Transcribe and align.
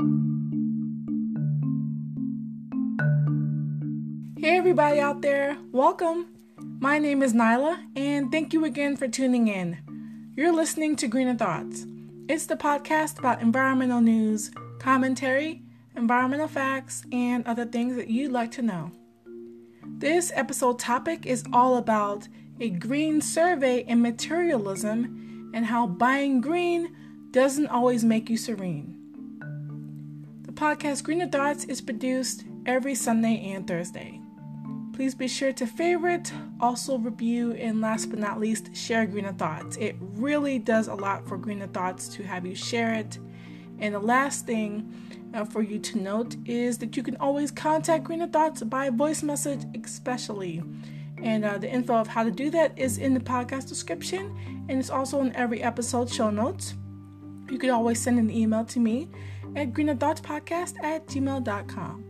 Hey, 0.00 0.06
everybody 4.42 4.98
out 4.98 5.22
there, 5.22 5.56
welcome. 5.70 6.26
My 6.58 6.98
name 6.98 7.22
is 7.22 7.32
Nyla, 7.32 7.82
and 7.96 8.32
thank 8.32 8.52
you 8.52 8.64
again 8.64 8.96
for 8.96 9.06
tuning 9.06 9.46
in. 9.46 9.78
You're 10.36 10.52
listening 10.52 10.96
to 10.96 11.06
Greener 11.06 11.36
Thoughts. 11.36 11.86
It's 12.28 12.46
the 12.46 12.56
podcast 12.56 13.20
about 13.20 13.40
environmental 13.40 14.00
news, 14.00 14.50
commentary, 14.80 15.62
environmental 15.96 16.48
facts, 16.48 17.04
and 17.12 17.46
other 17.46 17.64
things 17.64 17.94
that 17.96 18.08
you'd 18.08 18.32
like 18.32 18.50
to 18.50 18.62
know. 18.62 18.90
This 19.86 20.32
episode 20.34 20.80
topic 20.80 21.24
is 21.24 21.44
all 21.52 21.76
about 21.76 22.26
a 22.58 22.70
green 22.70 23.20
survey 23.20 23.84
and 23.84 24.02
materialism 24.02 25.52
and 25.54 25.66
how 25.66 25.86
buying 25.86 26.40
green 26.40 26.94
doesn't 27.30 27.68
always 27.68 28.04
make 28.04 28.28
you 28.28 28.36
serene. 28.36 29.03
Podcast 30.54 31.02
Greener 31.02 31.26
Thoughts 31.26 31.64
is 31.64 31.80
produced 31.80 32.44
every 32.64 32.94
Sunday 32.94 33.52
and 33.52 33.66
Thursday. 33.66 34.20
Please 34.92 35.12
be 35.12 35.26
sure 35.26 35.52
to 35.52 35.66
favorite, 35.66 36.32
also 36.60 36.96
review, 36.96 37.52
and 37.54 37.80
last 37.80 38.06
but 38.06 38.20
not 38.20 38.38
least, 38.38 38.74
share 38.74 39.04
Greener 39.04 39.32
Thoughts. 39.32 39.76
It 39.78 39.96
really 39.98 40.60
does 40.60 40.86
a 40.86 40.94
lot 40.94 41.26
for 41.26 41.36
Greener 41.38 41.66
Thoughts 41.66 42.06
to 42.10 42.22
have 42.22 42.46
you 42.46 42.54
share 42.54 42.94
it. 42.94 43.18
And 43.80 43.96
the 43.96 43.98
last 43.98 44.46
thing 44.46 44.94
uh, 45.34 45.44
for 45.44 45.60
you 45.60 45.80
to 45.80 45.98
note 45.98 46.36
is 46.46 46.78
that 46.78 46.96
you 46.96 47.02
can 47.02 47.16
always 47.16 47.50
contact 47.50 48.04
Greener 48.04 48.28
Thoughts 48.28 48.62
by 48.62 48.90
voice 48.90 49.24
message, 49.24 49.64
especially. 49.84 50.62
And 51.20 51.44
uh, 51.44 51.58
the 51.58 51.68
info 51.68 51.96
of 51.96 52.06
how 52.06 52.22
to 52.22 52.30
do 52.30 52.48
that 52.50 52.78
is 52.78 52.98
in 52.98 53.12
the 53.12 53.20
podcast 53.20 53.68
description, 53.68 54.66
and 54.68 54.78
it's 54.78 54.90
also 54.90 55.20
in 55.20 55.34
every 55.34 55.64
episode 55.64 56.08
show 56.08 56.30
notes. 56.30 56.74
You 57.50 57.58
can 57.58 57.70
always 57.70 58.00
send 58.00 58.20
an 58.20 58.30
email 58.30 58.64
to 58.66 58.78
me 58.78 59.08
at 59.56 59.72
greenerthoughtspodcast 59.72 60.82
at 60.82 61.06
gmail.com. 61.06 62.04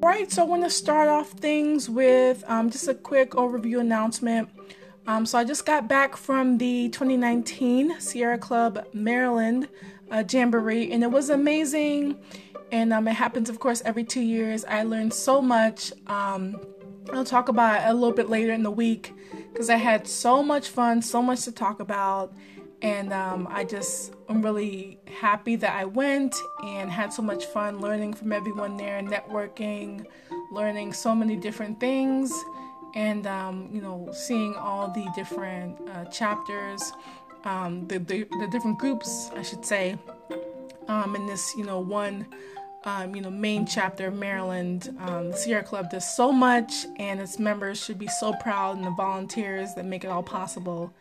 All 0.00 0.14
right, 0.14 0.30
so 0.32 0.42
I 0.42 0.46
want 0.46 0.64
to 0.64 0.70
start 0.70 1.08
off 1.08 1.32
things 1.32 1.90
with 1.90 2.42
um, 2.46 2.70
just 2.70 2.88
a 2.88 2.94
quick 2.94 3.32
overview 3.32 3.80
announcement. 3.80 4.48
Um, 5.08 5.24
so 5.24 5.38
I 5.38 5.44
just 5.44 5.64
got 5.64 5.88
back 5.88 6.18
from 6.18 6.58
the 6.58 6.90
2019 6.90 7.98
Sierra 7.98 8.36
Club 8.36 8.86
Maryland 8.92 9.66
uh, 10.10 10.22
Jamboree, 10.30 10.92
and 10.92 11.02
it 11.02 11.10
was 11.10 11.30
amazing. 11.30 12.20
And 12.70 12.92
um, 12.92 13.08
it 13.08 13.14
happens, 13.14 13.48
of 13.48 13.58
course, 13.58 13.80
every 13.86 14.04
two 14.04 14.20
years. 14.20 14.66
I 14.66 14.82
learned 14.82 15.14
so 15.14 15.40
much. 15.40 15.94
Um, 16.08 16.60
I'll 17.10 17.24
talk 17.24 17.48
about 17.48 17.80
it 17.80 17.90
a 17.90 17.94
little 17.94 18.12
bit 18.12 18.28
later 18.28 18.52
in 18.52 18.62
the 18.62 18.70
week 18.70 19.14
because 19.50 19.70
I 19.70 19.76
had 19.76 20.06
so 20.06 20.42
much 20.42 20.68
fun, 20.68 21.00
so 21.00 21.22
much 21.22 21.44
to 21.44 21.52
talk 21.52 21.80
about 21.80 22.34
and 22.82 23.12
um, 23.12 23.48
I 23.50 23.64
just 23.64 24.12
am 24.28 24.42
really 24.42 24.98
happy 25.06 25.56
that 25.56 25.74
I 25.74 25.84
went 25.84 26.36
and 26.62 26.90
had 26.90 27.12
so 27.12 27.22
much 27.22 27.46
fun 27.46 27.80
learning 27.80 28.14
from 28.14 28.32
everyone 28.32 28.76
there, 28.76 29.02
networking, 29.02 30.06
learning 30.52 30.92
so 30.92 31.14
many 31.14 31.36
different 31.36 31.80
things, 31.80 32.32
and 32.94 33.26
um, 33.26 33.68
you 33.72 33.80
know, 33.80 34.10
seeing 34.12 34.54
all 34.54 34.88
the 34.88 35.06
different 35.14 35.76
uh, 35.90 36.04
chapters, 36.06 36.92
um, 37.44 37.86
the, 37.88 37.98
the, 37.98 38.26
the 38.40 38.48
different 38.50 38.78
groups, 38.78 39.30
I 39.36 39.42
should 39.42 39.64
say, 39.64 39.98
um, 40.88 41.14
in 41.16 41.26
this 41.26 41.54
you 41.56 41.64
know 41.64 41.80
one. 41.80 42.26
Um, 42.84 43.14
you 43.14 43.20
know, 43.20 43.28
main 43.28 43.66
chapter 43.66 44.08
Maryland, 44.08 44.96
um, 45.00 45.32
Sierra 45.32 45.64
Club 45.64 45.90
does 45.90 46.08
so 46.16 46.30
much, 46.30 46.86
and 46.96 47.20
its 47.20 47.38
members 47.38 47.84
should 47.84 47.98
be 47.98 48.06
so 48.06 48.32
proud, 48.34 48.76
and 48.76 48.86
the 48.86 48.92
volunteers 48.92 49.74
that 49.74 49.84
make 49.84 50.04
it 50.04 50.06
all 50.06 50.22
possible. 50.22 50.94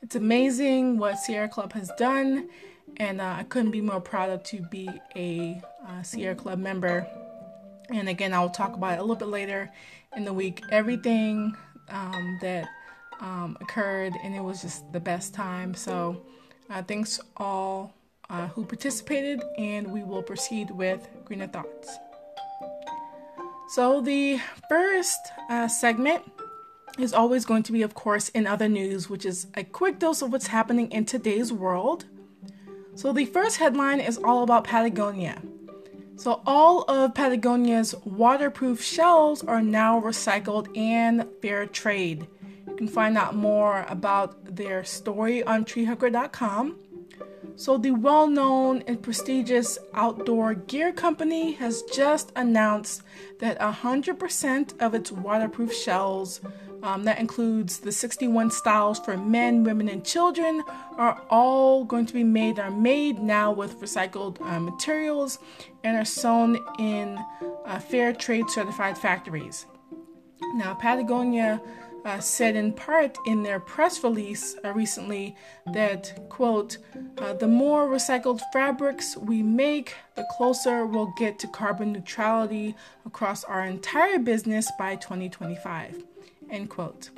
It's 0.00 0.14
amazing 0.14 0.96
what 0.96 1.18
Sierra 1.18 1.48
Club 1.48 1.72
has 1.72 1.90
done, 1.98 2.48
and 2.98 3.20
uh, 3.20 3.36
I 3.38 3.42
couldn't 3.42 3.72
be 3.72 3.80
more 3.80 4.00
proud 4.00 4.30
of 4.30 4.42
to 4.44 4.60
be 4.60 4.88
a 5.16 5.60
uh, 5.86 6.02
Sierra 6.02 6.36
Club 6.36 6.60
member. 6.60 7.06
And 7.90 8.08
again, 8.08 8.32
I'll 8.32 8.48
talk 8.48 8.74
about 8.74 8.94
it 8.94 8.98
a 8.98 9.02
little 9.02 9.16
bit 9.16 9.28
later 9.28 9.70
in 10.16 10.24
the 10.24 10.32
week. 10.32 10.62
Everything 10.70 11.56
um, 11.88 12.38
that 12.40 12.68
um, 13.20 13.56
occurred, 13.60 14.14
and 14.22 14.34
it 14.34 14.42
was 14.42 14.62
just 14.62 14.90
the 14.92 15.00
best 15.00 15.34
time. 15.34 15.74
So, 15.74 16.22
uh, 16.70 16.82
thanks 16.82 17.20
all 17.36 17.92
uh, 18.30 18.48
who 18.48 18.64
participated, 18.64 19.42
and 19.58 19.92
we 19.92 20.02
will 20.02 20.22
proceed 20.22 20.70
with 20.70 21.06
Greener 21.24 21.46
Thoughts. 21.46 21.98
So, 23.68 24.00
the 24.00 24.40
first 24.68 25.20
uh, 25.48 25.68
segment 25.68 26.22
is 26.98 27.12
always 27.12 27.44
going 27.44 27.62
to 27.64 27.72
be, 27.72 27.82
of 27.82 27.94
course, 27.94 28.28
in 28.30 28.46
other 28.46 28.68
news, 28.68 29.10
which 29.10 29.24
is 29.24 29.46
a 29.54 29.64
quick 29.64 29.98
dose 29.98 30.22
of 30.22 30.32
what's 30.32 30.46
happening 30.48 30.90
in 30.92 31.04
today's 31.04 31.52
world. 31.52 32.04
So, 32.94 33.12
the 33.12 33.24
first 33.26 33.56
headline 33.56 34.00
is 34.00 34.18
all 34.18 34.42
about 34.42 34.64
Patagonia. 34.64 35.42
So, 36.16 36.42
all 36.46 36.82
of 36.82 37.14
Patagonia's 37.14 37.94
waterproof 38.04 38.80
shells 38.80 39.42
are 39.42 39.60
now 39.60 40.00
recycled 40.00 40.76
and 40.76 41.26
fair 41.42 41.66
trade. 41.66 42.28
You 42.68 42.76
can 42.76 42.88
find 42.88 43.18
out 43.18 43.34
more 43.34 43.84
about 43.88 44.56
their 44.56 44.84
story 44.84 45.42
on 45.42 45.64
treehugger.com. 45.64 46.76
So, 47.56 47.76
the 47.78 47.90
well 47.90 48.28
known 48.28 48.82
and 48.86 49.02
prestigious 49.02 49.76
outdoor 49.92 50.54
gear 50.54 50.92
company 50.92 51.52
has 51.52 51.82
just 51.82 52.30
announced 52.36 53.02
that 53.40 53.58
100% 53.58 54.80
of 54.80 54.94
its 54.94 55.10
waterproof 55.10 55.72
shells 55.72 56.40
um, 56.84 57.04
that 57.04 57.18
includes 57.18 57.78
the 57.78 57.90
61 57.90 58.50
styles 58.50 58.98
for 59.00 59.16
men, 59.16 59.64
women, 59.64 59.88
and 59.88 60.04
children 60.04 60.62
are 60.98 61.20
all 61.30 61.82
going 61.82 62.04
to 62.04 62.12
be 62.12 62.22
made 62.22 62.58
are 62.58 62.70
made 62.70 63.18
now 63.18 63.50
with 63.50 63.80
recycled 63.80 64.38
uh, 64.42 64.60
materials 64.60 65.38
and 65.82 65.96
are 65.96 66.04
sewn 66.04 66.58
in 66.78 67.18
uh, 67.64 67.78
fair 67.78 68.12
trade 68.12 68.50
certified 68.50 68.98
factories. 68.98 69.64
Now, 70.56 70.74
Patagonia 70.74 71.60
uh, 72.04 72.20
said 72.20 72.54
in 72.54 72.70
part 72.70 73.16
in 73.24 73.42
their 73.42 73.58
press 73.58 74.04
release 74.04 74.54
uh, 74.62 74.70
recently 74.72 75.34
that, 75.72 76.28
quote, 76.28 76.76
uh, 77.16 77.32
the 77.32 77.48
more 77.48 77.88
recycled 77.88 78.42
fabrics 78.52 79.16
we 79.16 79.42
make, 79.42 79.94
the 80.16 80.26
closer 80.36 80.84
we'll 80.84 81.14
get 81.16 81.38
to 81.38 81.48
carbon 81.48 81.92
neutrality 81.92 82.76
across 83.06 83.42
our 83.42 83.64
entire 83.64 84.18
business 84.18 84.70
by 84.78 84.96
2025. 84.96 86.04
End 86.50 86.70
quote. 86.70 87.10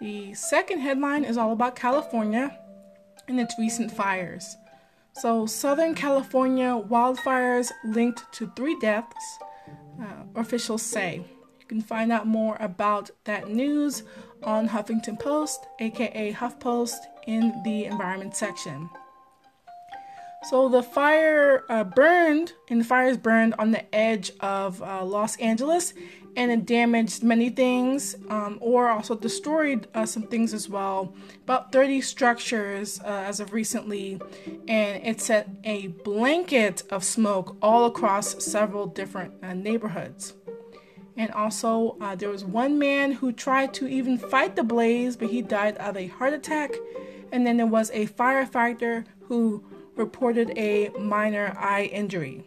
The 0.00 0.34
second 0.34 0.80
headline 0.80 1.24
is 1.24 1.36
all 1.36 1.52
about 1.52 1.76
California 1.76 2.58
and 3.28 3.40
its 3.40 3.54
recent 3.58 3.90
fires. 3.90 4.56
So, 5.14 5.46
Southern 5.46 5.94
California 5.94 6.66
wildfires 6.66 7.70
linked 7.84 8.24
to 8.32 8.50
three 8.56 8.76
deaths, 8.80 9.38
uh, 10.00 10.24
officials 10.34 10.82
say. 10.82 11.24
You 11.60 11.66
can 11.66 11.80
find 11.80 12.10
out 12.10 12.26
more 12.26 12.56
about 12.58 13.10
that 13.24 13.48
news 13.48 14.02
on 14.42 14.68
Huffington 14.68 15.18
Post, 15.18 15.66
aka 15.78 16.32
HuffPost, 16.32 16.98
in 17.26 17.62
the 17.64 17.84
environment 17.84 18.36
section. 18.36 18.90
So 20.44 20.68
the 20.68 20.82
fire 20.82 21.64
uh, 21.70 21.84
burned, 21.84 22.52
and 22.68 22.80
the 22.80 22.84
fires 22.84 23.16
burned 23.16 23.54
on 23.58 23.70
the 23.70 23.94
edge 23.94 24.30
of 24.40 24.82
uh, 24.82 25.02
Los 25.02 25.36
Angeles, 25.38 25.94
and 26.36 26.50
it 26.50 26.66
damaged 26.66 27.22
many 27.22 27.48
things, 27.48 28.14
um, 28.28 28.58
or 28.60 28.88
also 28.88 29.14
destroyed 29.14 29.88
uh, 29.94 30.04
some 30.04 30.24
things 30.24 30.52
as 30.52 30.68
well. 30.68 31.14
About 31.44 31.72
30 31.72 32.02
structures 32.02 33.00
uh, 33.00 33.24
as 33.26 33.40
of 33.40 33.54
recently, 33.54 34.20
and 34.68 35.02
it 35.06 35.22
set 35.22 35.48
a 35.64 35.86
blanket 35.86 36.82
of 36.90 37.04
smoke 37.04 37.56
all 37.62 37.86
across 37.86 38.44
several 38.44 38.86
different 38.86 39.32
uh, 39.42 39.54
neighborhoods. 39.54 40.34
And 41.16 41.30
also, 41.30 41.96
uh, 42.02 42.16
there 42.16 42.28
was 42.28 42.44
one 42.44 42.78
man 42.78 43.12
who 43.12 43.32
tried 43.32 43.72
to 43.74 43.86
even 43.86 44.18
fight 44.18 44.56
the 44.56 44.64
blaze, 44.64 45.16
but 45.16 45.30
he 45.30 45.40
died 45.40 45.78
of 45.78 45.96
a 45.96 46.08
heart 46.08 46.34
attack. 46.34 46.72
And 47.32 47.46
then 47.46 47.56
there 47.56 47.66
was 47.66 47.90
a 47.90 48.06
firefighter 48.08 49.06
who 49.22 49.64
reported 49.96 50.52
a 50.56 50.90
minor 50.98 51.56
eye 51.58 51.84
injury. 51.92 52.44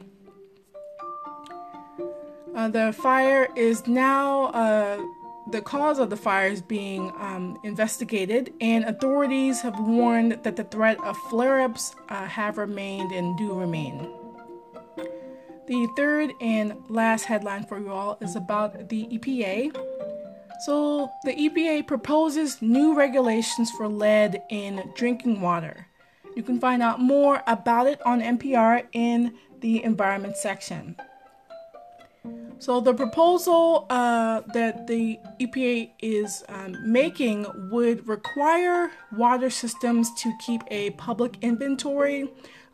Uh, 2.55 2.67
the 2.67 2.91
fire 2.91 3.47
is 3.55 3.85
now, 3.85 4.45
uh, 4.45 4.99
the 5.51 5.61
cause 5.61 5.99
of 5.99 6.09
the 6.09 6.17
fire 6.17 6.47
is 6.47 6.61
being 6.61 7.11
um, 7.19 7.57
investigated, 7.63 8.51
and 8.61 8.83
authorities 8.85 9.61
have 9.61 9.79
warned 9.79 10.39
that 10.43 10.55
the 10.55 10.63
threat 10.63 10.97
of 11.03 11.15
flare 11.29 11.61
ups 11.61 11.95
uh, 12.09 12.25
have 12.25 12.57
remained 12.57 13.11
and 13.11 13.37
do 13.37 13.53
remain. 13.53 14.09
The 15.67 15.87
third 15.97 16.31
and 16.39 16.73
last 16.89 17.25
headline 17.25 17.65
for 17.65 17.77
you 17.79 17.91
all 17.91 18.17
is 18.21 18.35
about 18.35 18.89
the 18.89 19.05
EPA. 19.05 19.75
So, 20.61 21.11
the 21.25 21.33
EPA 21.33 21.85
proposes 21.85 22.61
new 22.61 22.95
regulations 22.95 23.69
for 23.71 23.87
lead 23.87 24.41
in 24.49 24.91
drinking 24.95 25.41
water. 25.41 25.86
You 26.37 26.43
can 26.43 26.59
find 26.59 26.83
out 26.83 26.99
more 26.99 27.41
about 27.47 27.87
it 27.87 27.99
on 28.05 28.21
NPR 28.21 28.85
in 28.91 29.33
the 29.59 29.83
environment 29.83 30.37
section. 30.37 30.95
So, 32.59 32.79
the 32.79 32.93
proposal 32.93 33.87
uh, 33.89 34.41
that 34.53 34.85
the 34.85 35.17
EPA 35.39 35.89
is 35.99 36.43
um, 36.49 36.75
making 36.85 37.47
would 37.71 38.07
require 38.07 38.91
water 39.11 39.49
systems 39.49 40.11
to 40.21 40.31
keep 40.45 40.61
a 40.67 40.91
public 40.91 41.37
inventory 41.41 42.29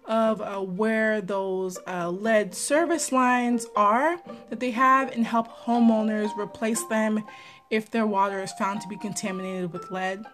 of 0.08 0.42
uh, 0.42 0.60
where 0.60 1.22
those 1.22 1.80
uh, 1.88 2.10
lead 2.10 2.54
service 2.54 3.14
lines 3.14 3.66
are 3.78 4.18
that 4.50 4.60
they 4.60 4.72
have 4.72 5.10
and 5.14 5.26
help 5.26 5.48
homeowners 5.48 6.38
replace 6.38 6.84
them 6.88 7.24
if 7.70 7.90
their 7.92 8.06
water 8.06 8.44
is 8.44 8.52
found 8.60 8.82
to 8.82 8.90
be 8.90 8.98
contaminated 8.98 9.72
with 9.72 9.90
lead. 9.90 10.26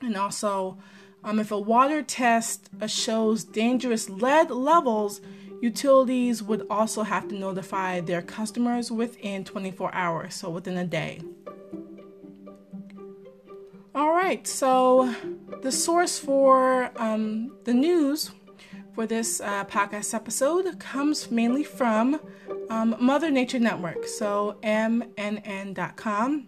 And 0.00 0.16
also, 0.16 0.78
um, 1.26 1.40
if 1.40 1.50
a 1.50 1.58
water 1.58 2.02
test 2.02 2.70
uh, 2.80 2.86
shows 2.86 3.42
dangerous 3.42 4.08
lead 4.08 4.48
levels, 4.48 5.20
utilities 5.60 6.40
would 6.40 6.64
also 6.70 7.02
have 7.02 7.26
to 7.28 7.34
notify 7.34 8.00
their 8.00 8.22
customers 8.22 8.92
within 8.92 9.44
24 9.44 9.92
hours, 9.92 10.36
so 10.36 10.48
within 10.48 10.78
a 10.78 10.84
day. 10.86 11.20
All 13.92 14.12
right, 14.12 14.46
so 14.46 15.12
the 15.62 15.72
source 15.72 16.16
for 16.16 16.92
um, 16.96 17.56
the 17.64 17.74
news 17.74 18.30
for 18.94 19.04
this 19.06 19.40
uh, 19.40 19.64
podcast 19.64 20.14
episode 20.14 20.78
comes 20.78 21.30
mainly 21.30 21.64
from 21.64 22.20
um, 22.70 22.94
Mother 23.00 23.32
Nature 23.32 23.58
Network, 23.58 24.06
so 24.06 24.58
mnn.com. 24.62 26.46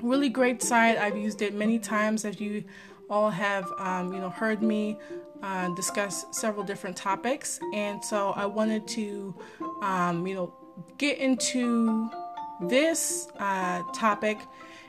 Really 0.00 0.28
great 0.30 0.62
site. 0.62 0.96
I've 0.96 1.16
used 1.18 1.42
it 1.42 1.54
many 1.54 1.78
times, 1.78 2.24
as 2.24 2.40
you 2.40 2.64
all 3.08 3.30
have, 3.30 3.70
um, 3.78 4.12
you 4.12 4.20
know, 4.20 4.30
heard 4.30 4.62
me 4.62 4.98
uh, 5.42 5.74
discuss 5.74 6.26
several 6.32 6.64
different 6.64 6.96
topics, 6.96 7.60
and 7.72 8.04
so 8.04 8.30
I 8.30 8.46
wanted 8.46 8.86
to, 8.88 9.34
um, 9.82 10.26
you 10.26 10.34
know, 10.34 10.54
get 10.98 11.18
into 11.18 12.10
this 12.60 13.28
uh, 13.38 13.82
topic 13.94 14.38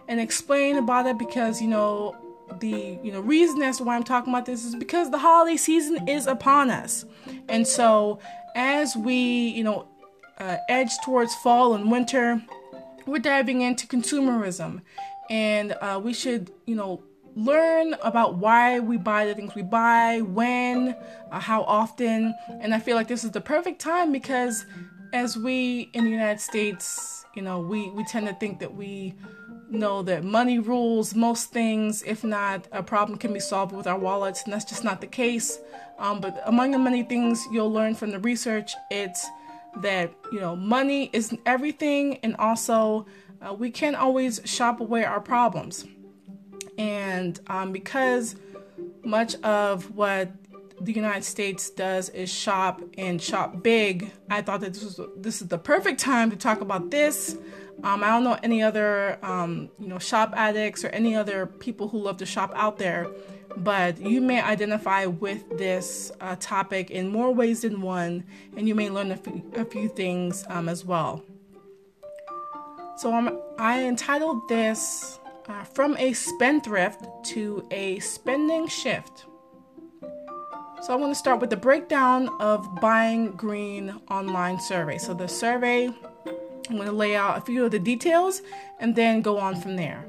and 0.07 0.19
explain 0.19 0.77
about 0.77 1.05
it 1.05 1.17
because 1.17 1.61
you 1.61 1.67
know 1.67 2.15
the 2.59 2.97
you 3.03 3.11
know 3.11 3.19
reason 3.19 3.61
as 3.61 3.77
to 3.77 3.83
why 3.83 3.95
I'm 3.95 4.03
talking 4.03 4.33
about 4.33 4.45
this 4.45 4.63
is 4.63 4.75
because 4.75 5.11
the 5.11 5.17
holiday 5.17 5.57
season 5.57 6.07
is 6.07 6.27
upon 6.27 6.69
us, 6.69 7.05
and 7.49 7.67
so 7.67 8.19
as 8.55 8.95
we 8.95 9.49
you 9.49 9.63
know 9.63 9.87
uh, 10.39 10.57
edge 10.69 10.91
towards 11.03 11.35
fall 11.35 11.73
and 11.73 11.91
winter, 11.91 12.41
we're 13.05 13.19
diving 13.19 13.61
into 13.61 13.85
consumerism, 13.85 14.81
and 15.29 15.73
uh, 15.81 15.99
we 16.01 16.13
should 16.13 16.51
you 16.65 16.75
know 16.75 17.03
learn 17.37 17.95
about 18.01 18.35
why 18.35 18.79
we 18.79 18.97
buy 18.97 19.25
the 19.25 19.35
things 19.35 19.53
we 19.53 19.61
buy, 19.61 20.21
when, 20.21 20.95
uh, 21.31 21.39
how 21.39 21.61
often, 21.63 22.33
and 22.49 22.73
I 22.73 22.79
feel 22.79 22.95
like 22.95 23.07
this 23.07 23.23
is 23.23 23.31
the 23.31 23.41
perfect 23.41 23.79
time 23.79 24.11
because 24.11 24.65
as 25.13 25.37
we 25.37 25.89
in 25.93 26.03
the 26.03 26.09
United 26.09 26.41
States, 26.41 27.25
you 27.35 27.43
know, 27.43 27.59
we 27.59 27.89
we 27.91 28.03
tend 28.05 28.27
to 28.27 28.33
think 28.33 28.59
that 28.59 28.73
we 28.73 29.13
know 29.69 30.01
that 30.01 30.23
money 30.23 30.57
rules 30.57 31.13
most 31.13 31.51
things. 31.51 32.01
If 32.03 32.23
not, 32.23 32.67
a 32.71 32.81
problem 32.81 33.19
can 33.19 33.33
be 33.33 33.39
solved 33.39 33.71
with 33.71 33.85
our 33.85 33.99
wallets, 33.99 34.43
and 34.43 34.53
that's 34.53 34.65
just 34.65 34.83
not 34.83 34.99
the 34.99 35.07
case. 35.07 35.59
Um, 35.99 36.19
but 36.19 36.41
among 36.45 36.71
the 36.71 36.79
many 36.79 37.03
things 37.03 37.45
you'll 37.51 37.71
learn 37.71 37.93
from 37.93 38.11
the 38.11 38.19
research, 38.19 38.73
it's 38.89 39.27
that 39.77 40.11
you 40.31 40.39
know 40.39 40.55
money 40.55 41.11
isn't 41.13 41.39
everything, 41.45 42.17
and 42.23 42.35
also 42.37 43.05
uh, 43.41 43.53
we 43.53 43.69
can't 43.69 43.95
always 43.95 44.41
shop 44.43 44.79
away 44.79 45.03
our 45.03 45.21
problems. 45.21 45.85
And 46.77 47.39
um, 47.47 47.71
because 47.71 48.35
much 49.03 49.35
of 49.41 49.95
what 49.95 50.31
the 50.79 50.91
United 50.93 51.23
States 51.23 51.69
does 51.69 52.09
is 52.09 52.31
shop 52.31 52.81
and 52.97 53.21
shop 53.21 53.63
big, 53.63 54.11
I 54.29 54.41
thought 54.41 54.61
that 54.61 54.73
this 54.73 54.83
was 54.83 54.99
this 55.17 55.41
is 55.41 55.47
the 55.47 55.57
perfect 55.57 55.99
time 55.99 56.29
to 56.29 56.35
talk 56.35 56.61
about 56.61 56.91
this. 56.91 57.37
Um, 57.83 58.03
I 58.03 58.07
don't 58.07 58.23
know 58.23 58.37
any 58.43 58.63
other 58.63 59.17
um, 59.23 59.69
you 59.79 59.87
know 59.87 59.99
shop 59.99 60.33
addicts 60.35 60.83
or 60.83 60.89
any 60.89 61.15
other 61.15 61.45
people 61.45 61.87
who 61.87 61.99
love 61.99 62.17
to 62.17 62.25
shop 62.25 62.51
out 62.55 62.77
there, 62.77 63.07
but 63.57 63.99
you 63.99 64.21
may 64.21 64.41
identify 64.41 65.05
with 65.05 65.57
this 65.57 66.11
uh, 66.21 66.35
topic 66.39 66.91
in 66.91 67.07
more 67.07 67.33
ways 67.33 67.61
than 67.61 67.81
one, 67.81 68.23
and 68.55 68.67
you 68.67 68.75
may 68.75 68.89
learn 68.89 69.11
a 69.11 69.17
few, 69.17 69.65
few 69.71 69.89
things 69.89 70.45
um, 70.49 70.69
as 70.69 70.85
well. 70.85 71.23
So 72.97 73.13
um, 73.13 73.39
I 73.59 73.83
entitled 73.83 74.47
this 74.49 75.19
uh, 75.47 75.63
"From 75.63 75.95
a 75.97 76.13
Spendthrift 76.13 77.05
to 77.25 77.67
a 77.71 77.99
Spending 77.99 78.67
Shift." 78.67 79.25
So 80.81 80.93
I 80.93 80.95
want 80.95 81.11
to 81.11 81.15
start 81.15 81.41
with 81.41 81.49
the 81.49 81.57
breakdown 81.57 82.29
of 82.39 82.79
Buying 82.79 83.31
Green 83.31 83.99
online 84.09 84.59
survey. 84.59 84.97
So 84.97 85.13
the 85.13 85.27
survey 85.27 85.89
I'm 86.69 86.75
going 86.75 86.87
to 86.87 86.93
lay 86.93 87.15
out 87.15 87.37
a 87.37 87.41
few 87.41 87.65
of 87.65 87.71
the 87.71 87.79
details 87.79 88.41
and 88.79 88.95
then 88.95 89.21
go 89.21 89.37
on 89.37 89.59
from 89.59 89.75
there. 89.75 90.05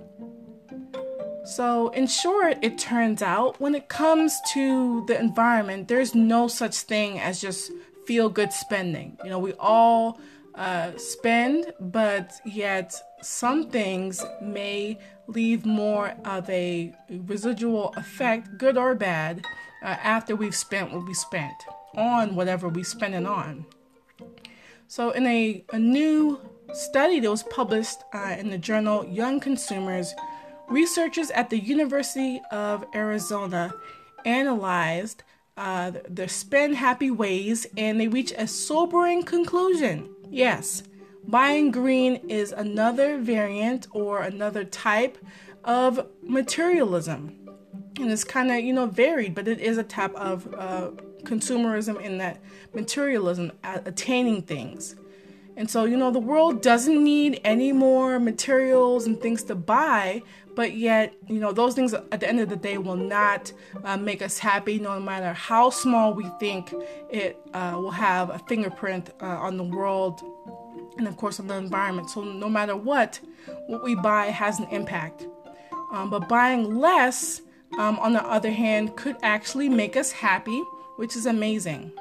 So, 1.44 1.88
in 1.90 2.06
short, 2.06 2.58
it 2.60 2.76
turns 2.76 3.22
out 3.22 3.58
when 3.58 3.74
it 3.74 3.88
comes 3.88 4.38
to 4.52 5.04
the 5.06 5.18
environment, 5.18 5.88
there's 5.88 6.14
no 6.14 6.46
such 6.46 6.76
thing 6.80 7.18
as 7.18 7.40
just 7.40 7.72
feel 8.06 8.28
good 8.28 8.52
spending. 8.52 9.16
You 9.24 9.30
know, 9.30 9.38
we 9.38 9.54
all 9.54 10.20
uh, 10.56 10.92
spend, 10.98 11.72
but 11.80 12.32
yet 12.44 12.94
some 13.22 13.70
things 13.70 14.22
may 14.42 14.98
leave 15.28 15.64
more 15.64 16.14
of 16.24 16.48
a 16.50 16.92
residual 17.10 17.92
effect, 17.96 18.58
good 18.58 18.76
or 18.76 18.94
bad, 18.94 19.44
uh, 19.82 19.86
after 19.86 20.34
we've 20.34 20.54
spent 20.54 20.92
what 20.92 21.06
we 21.06 21.14
spent 21.14 21.54
on 21.96 22.34
whatever 22.34 22.68
we 22.68 22.82
spent 22.82 23.14
it 23.14 23.26
on. 23.26 23.64
So, 24.88 25.10
in 25.10 25.26
a, 25.26 25.64
a 25.72 25.78
new 25.78 26.40
study 26.72 27.20
that 27.20 27.30
was 27.30 27.42
published 27.44 27.98
uh, 28.14 28.36
in 28.38 28.50
the 28.50 28.58
journal 28.58 29.04
Young 29.06 29.38
Consumers, 29.38 30.14
researchers 30.68 31.30
at 31.30 31.50
the 31.50 31.58
University 31.58 32.40
of 32.50 32.84
Arizona 32.94 33.72
analyzed 34.24 35.22
uh, 35.56 35.92
the 36.08 36.28
spend 36.28 36.76
happy 36.76 37.10
ways 37.10 37.66
and 37.76 38.00
they 38.00 38.08
reached 38.08 38.34
a 38.38 38.46
sobering 38.46 39.22
conclusion. 39.22 40.08
Yes, 40.30 40.82
buying 41.28 41.70
green 41.70 42.16
is 42.28 42.52
another 42.52 43.18
variant 43.18 43.86
or 43.92 44.22
another 44.22 44.64
type 44.64 45.18
of 45.64 46.08
materialism. 46.22 47.34
And 48.00 48.10
it's 48.10 48.24
kind 48.24 48.50
of, 48.50 48.60
you 48.60 48.72
know, 48.72 48.86
varied, 48.86 49.34
but 49.34 49.46
it 49.46 49.60
is 49.60 49.76
a 49.76 49.82
type 49.82 50.14
of 50.14 50.52
uh, 50.54 50.90
consumerism 51.24 52.00
in 52.00 52.18
that 52.18 52.40
materialism, 52.72 53.52
attaining 53.62 54.42
things. 54.42 54.96
And 55.56 55.68
so, 55.68 55.84
you 55.84 55.96
know, 55.96 56.12
the 56.12 56.20
world 56.20 56.62
doesn't 56.62 57.02
need 57.02 57.40
any 57.42 57.72
more 57.72 58.20
materials 58.20 59.06
and 59.06 59.20
things 59.20 59.42
to 59.44 59.56
buy, 59.56 60.22
but 60.54 60.74
yet, 60.74 61.14
you 61.26 61.40
know, 61.40 61.50
those 61.50 61.74
things 61.74 61.92
at 61.92 62.20
the 62.20 62.28
end 62.28 62.38
of 62.38 62.48
the 62.48 62.56
day 62.56 62.78
will 62.78 62.96
not 62.96 63.52
uh, 63.84 63.96
make 63.96 64.22
us 64.22 64.38
happy, 64.38 64.78
no 64.78 65.00
matter 65.00 65.32
how 65.32 65.70
small 65.70 66.14
we 66.14 66.30
think 66.38 66.72
it 67.10 67.40
uh, 67.52 67.72
will 67.74 67.90
have 67.90 68.30
a 68.30 68.38
fingerprint 68.38 69.10
uh, 69.20 69.26
on 69.26 69.56
the 69.56 69.64
world 69.64 70.22
and, 70.96 71.06
of 71.06 71.16
course, 71.16 71.38
on 71.38 71.46
the 71.46 71.56
environment. 71.56 72.10
So, 72.10 72.22
no 72.22 72.48
matter 72.48 72.76
what, 72.76 73.20
what 73.66 73.84
we 73.84 73.94
buy 73.94 74.26
has 74.26 74.58
an 74.58 74.66
impact. 74.70 75.26
Um, 75.92 76.10
but 76.10 76.28
buying 76.28 76.76
less, 76.76 77.42
um, 77.78 77.98
on 77.98 78.12
the 78.12 78.24
other 78.24 78.50
hand, 78.50 78.96
could 78.96 79.16
actually 79.22 79.68
make 79.68 79.96
us 79.96 80.12
happy 80.12 80.62
which 80.98 81.14
is 81.14 81.26
amazing. 81.26 81.92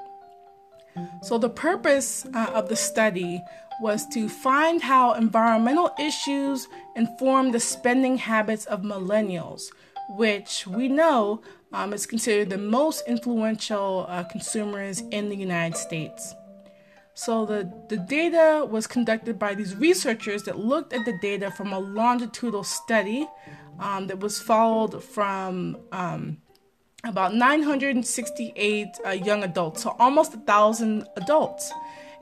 So, 1.21 1.37
the 1.37 1.49
purpose 1.49 2.25
uh, 2.33 2.51
of 2.53 2.67
the 2.67 2.75
study 2.75 3.43
was 3.79 4.07
to 4.07 4.27
find 4.27 4.81
how 4.81 5.13
environmental 5.13 5.91
issues 5.99 6.67
inform 6.95 7.51
the 7.51 7.59
spending 7.59 8.17
habits 8.17 8.65
of 8.65 8.81
millennials, 8.81 9.69
which 10.09 10.65
we 10.65 10.87
know 10.87 11.41
um, 11.71 11.93
is 11.93 12.07
considered 12.07 12.49
the 12.49 12.57
most 12.57 13.03
influential 13.07 14.07
uh, 14.09 14.23
consumers 14.23 15.01
in 15.11 15.29
the 15.29 15.35
United 15.35 15.77
States. 15.77 16.33
So, 17.19 17.47
the, 17.47 17.67
the 17.89 17.97
data 17.97 18.63
was 18.63 18.85
conducted 18.85 19.39
by 19.39 19.55
these 19.55 19.75
researchers 19.75 20.43
that 20.43 20.59
looked 20.59 20.93
at 20.93 21.03
the 21.03 21.17
data 21.17 21.49
from 21.49 21.73
a 21.73 21.79
longitudinal 21.79 22.63
study 22.63 23.27
um, 23.79 24.05
that 24.05 24.19
was 24.19 24.39
followed 24.39 25.03
from 25.03 25.77
um, 25.91 26.37
about 27.03 27.33
968 27.33 28.87
uh, 29.03 29.09
young 29.09 29.43
adults, 29.43 29.81
so 29.81 29.95
almost 29.97 30.35
a 30.35 30.37
thousand 30.37 31.07
adults. 31.15 31.73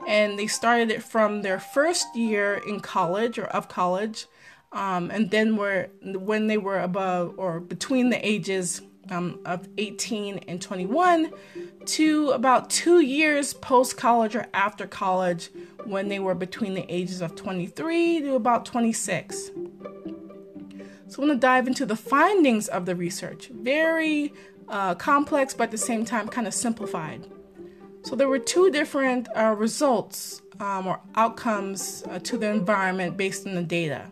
And 0.08 0.38
they 0.38 0.46
started 0.46 0.90
it 0.90 1.02
from 1.02 1.42
their 1.42 1.60
first 1.60 2.06
year 2.16 2.62
in 2.66 2.80
college 2.80 3.38
or 3.38 3.48
of 3.48 3.68
college, 3.68 4.24
um, 4.72 5.10
and 5.10 5.30
then 5.30 5.58
were 5.58 5.90
when 6.02 6.46
they 6.46 6.56
were 6.56 6.80
above 6.80 7.34
or 7.36 7.60
between 7.60 8.08
the 8.08 8.26
ages 8.26 8.80
um, 9.10 9.40
of 9.44 9.68
18 9.78 10.38
and 10.48 10.60
21 10.60 11.30
to 11.84 12.30
about 12.30 12.70
two 12.70 13.00
years 13.00 13.54
post 13.54 13.96
college 13.96 14.34
or 14.34 14.46
after 14.52 14.86
college 14.86 15.50
when 15.84 16.08
they 16.08 16.18
were 16.18 16.34
between 16.34 16.74
the 16.74 16.84
ages 16.92 17.20
of 17.20 17.34
23 17.36 18.20
to 18.20 18.34
about 18.34 18.64
26. 18.64 19.50
So, 21.08 21.22
I 21.22 21.26
want 21.26 21.32
to 21.32 21.38
dive 21.38 21.68
into 21.68 21.86
the 21.86 21.94
findings 21.94 22.66
of 22.66 22.84
the 22.84 22.96
research. 22.96 23.48
Very 23.48 24.32
uh, 24.68 24.94
complex, 24.96 25.54
but 25.54 25.64
at 25.64 25.70
the 25.70 25.78
same 25.78 26.04
time 26.04 26.28
kind 26.28 26.46
of 26.46 26.54
simplified. 26.54 27.26
So 28.02 28.14
there 28.14 28.28
were 28.28 28.38
two 28.38 28.70
different 28.70 29.28
uh, 29.36 29.54
results 29.58 30.40
um, 30.60 30.86
or 30.86 31.00
outcomes 31.16 32.04
uh, 32.08 32.20
to 32.20 32.38
the 32.38 32.48
environment 32.48 33.16
based 33.16 33.46
on 33.46 33.56
the 33.56 33.62
data. 33.62 34.10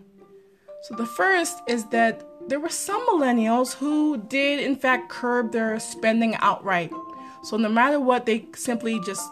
So 0.83 0.97
the 0.97 1.07
first 1.07 1.59
is 1.69 1.85
that 1.87 2.27
there 2.49 2.61
were 2.61 2.69
some 2.69 3.07
millennials 3.07 3.75
who 3.75 4.19
did, 4.19 4.61
in 4.61 4.77
fact, 4.77 5.09
curb 5.09 5.53
their 5.53 5.79
spending 5.81 6.37
outright. 6.37 6.93
So 7.43 7.57
no 7.57 7.69
matter 7.69 8.01
what, 8.01 8.27
they 8.27 8.47
simply 8.55 9.01
just 9.01 9.29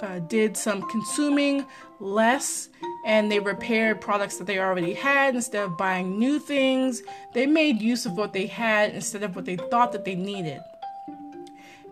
uh, 0.00 0.18
did 0.20 0.56
some 0.56 0.82
consuming 0.90 1.64
less 2.00 2.68
and 3.06 3.30
they 3.30 3.38
repaired 3.38 4.00
products 4.00 4.36
that 4.38 4.46
they 4.46 4.58
already 4.58 4.94
had 4.94 5.34
instead 5.34 5.64
of 5.64 5.76
buying 5.76 6.18
new 6.18 6.38
things. 6.38 7.02
They 7.32 7.46
made 7.46 7.80
use 7.80 8.06
of 8.06 8.12
what 8.12 8.32
they 8.32 8.46
had 8.46 8.94
instead 8.94 9.22
of 9.22 9.36
what 9.36 9.44
they 9.44 9.56
thought 9.56 9.92
that 9.92 10.04
they 10.04 10.14
needed. 10.14 10.60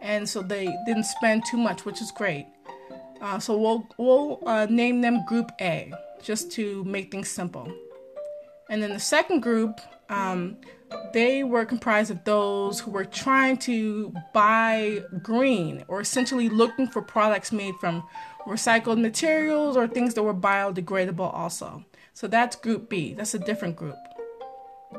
And 0.00 0.28
so 0.28 0.42
they 0.42 0.66
didn't 0.86 1.04
spend 1.04 1.44
too 1.48 1.56
much, 1.56 1.84
which 1.84 2.00
is 2.00 2.10
great. 2.10 2.46
Uh, 3.20 3.38
so 3.38 3.56
we'll, 3.56 3.86
we'll 3.98 4.40
uh, 4.46 4.66
name 4.68 5.00
them 5.00 5.24
Group 5.26 5.52
A 5.60 5.92
just 6.22 6.50
to 6.52 6.82
make 6.84 7.10
things 7.12 7.28
simple. 7.30 7.72
And 8.68 8.82
then 8.82 8.92
the 8.92 9.00
second 9.00 9.40
group, 9.40 9.80
um, 10.12 10.56
they 11.12 11.42
were 11.42 11.64
comprised 11.64 12.10
of 12.10 12.22
those 12.24 12.80
who 12.80 12.90
were 12.90 13.04
trying 13.04 13.56
to 13.56 14.14
buy 14.32 15.02
green 15.22 15.84
or 15.88 16.00
essentially 16.00 16.48
looking 16.48 16.86
for 16.86 17.02
products 17.02 17.50
made 17.52 17.74
from 17.80 18.06
recycled 18.46 19.00
materials 19.00 19.76
or 19.76 19.86
things 19.88 20.14
that 20.14 20.22
were 20.22 20.34
biodegradable 20.34 21.32
also. 21.32 21.84
So 22.14 22.26
that's 22.26 22.56
group 22.56 22.88
B, 22.88 23.14
that's 23.14 23.34
a 23.34 23.38
different 23.38 23.76
group. 23.76 23.96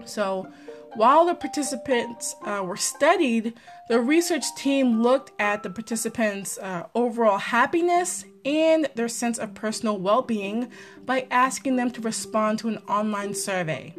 So 0.05 0.51
while 0.95 1.25
the 1.25 1.35
participants 1.35 2.35
uh, 2.43 2.63
were 2.65 2.77
studied, 2.77 3.53
the 3.89 3.99
research 3.99 4.45
team 4.55 5.01
looked 5.01 5.31
at 5.39 5.63
the 5.63 5.69
participants' 5.69 6.57
uh, 6.57 6.87
overall 6.95 7.37
happiness 7.37 8.25
and 8.45 8.89
their 8.95 9.07
sense 9.07 9.37
of 9.37 9.53
personal 9.53 9.97
well 9.97 10.21
being 10.21 10.69
by 11.05 11.27
asking 11.31 11.75
them 11.75 11.91
to 11.91 12.01
respond 12.01 12.59
to 12.59 12.69
an 12.69 12.77
online 12.87 13.33
survey. 13.33 13.95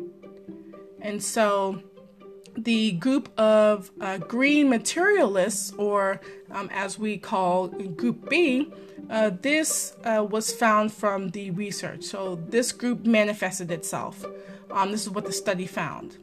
And 1.04 1.22
so 1.22 1.82
the 2.56 2.92
group 2.92 3.28
of 3.38 3.90
uh, 4.00 4.18
green 4.18 4.70
materialists, 4.70 5.72
or 5.72 6.20
um, 6.50 6.70
as 6.72 6.98
we 6.98 7.18
call 7.18 7.68
Group 7.68 8.28
B, 8.30 8.72
uh, 9.10 9.30
this 9.42 9.96
uh, 10.04 10.26
was 10.28 10.50
found 10.50 10.92
from 10.92 11.28
the 11.28 11.50
research. 11.50 12.04
So 12.04 12.36
this 12.48 12.72
group 12.72 13.04
manifested 13.04 13.70
itself. 13.70 14.24
Um, 14.70 14.92
this 14.92 15.02
is 15.02 15.10
what 15.10 15.26
the 15.26 15.32
study 15.32 15.66
found. 15.66 16.16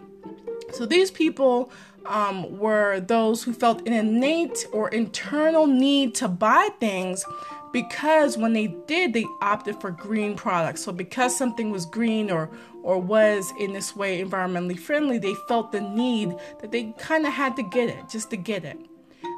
So 0.73 0.87
these 0.87 1.11
people 1.11 1.71
um, 2.07 2.57
were 2.57 3.01
those 3.01 3.43
who 3.43 3.53
felt 3.53 3.87
an 3.87 3.93
innate 3.93 4.65
or 4.71 4.89
internal 4.89 5.67
need 5.67 6.15
to 6.15 6.27
buy 6.27 6.69
things 6.79 7.23
because 7.71 8.37
when 8.37 8.53
they 8.53 8.67
did, 8.87 9.13
they 9.13 9.25
opted 9.41 9.79
for 9.79 9.91
green 9.91 10.35
products. 10.35 10.83
So 10.83 10.91
because 10.91 11.37
something 11.37 11.71
was 11.71 11.85
green 11.85 12.29
or 12.29 12.49
or 12.83 12.99
was 12.99 13.51
in 13.59 13.73
this 13.73 13.95
way 13.95 14.23
environmentally 14.23 14.77
friendly, 14.77 15.17
they 15.17 15.35
felt 15.47 15.71
the 15.71 15.81
need 15.81 16.35
that 16.59 16.71
they 16.71 16.93
kind 16.97 17.25
of 17.25 17.33
had 17.33 17.55
to 17.55 17.63
get 17.63 17.89
it 17.89 18.09
just 18.09 18.29
to 18.29 18.37
get 18.37 18.65
it. 18.65 18.79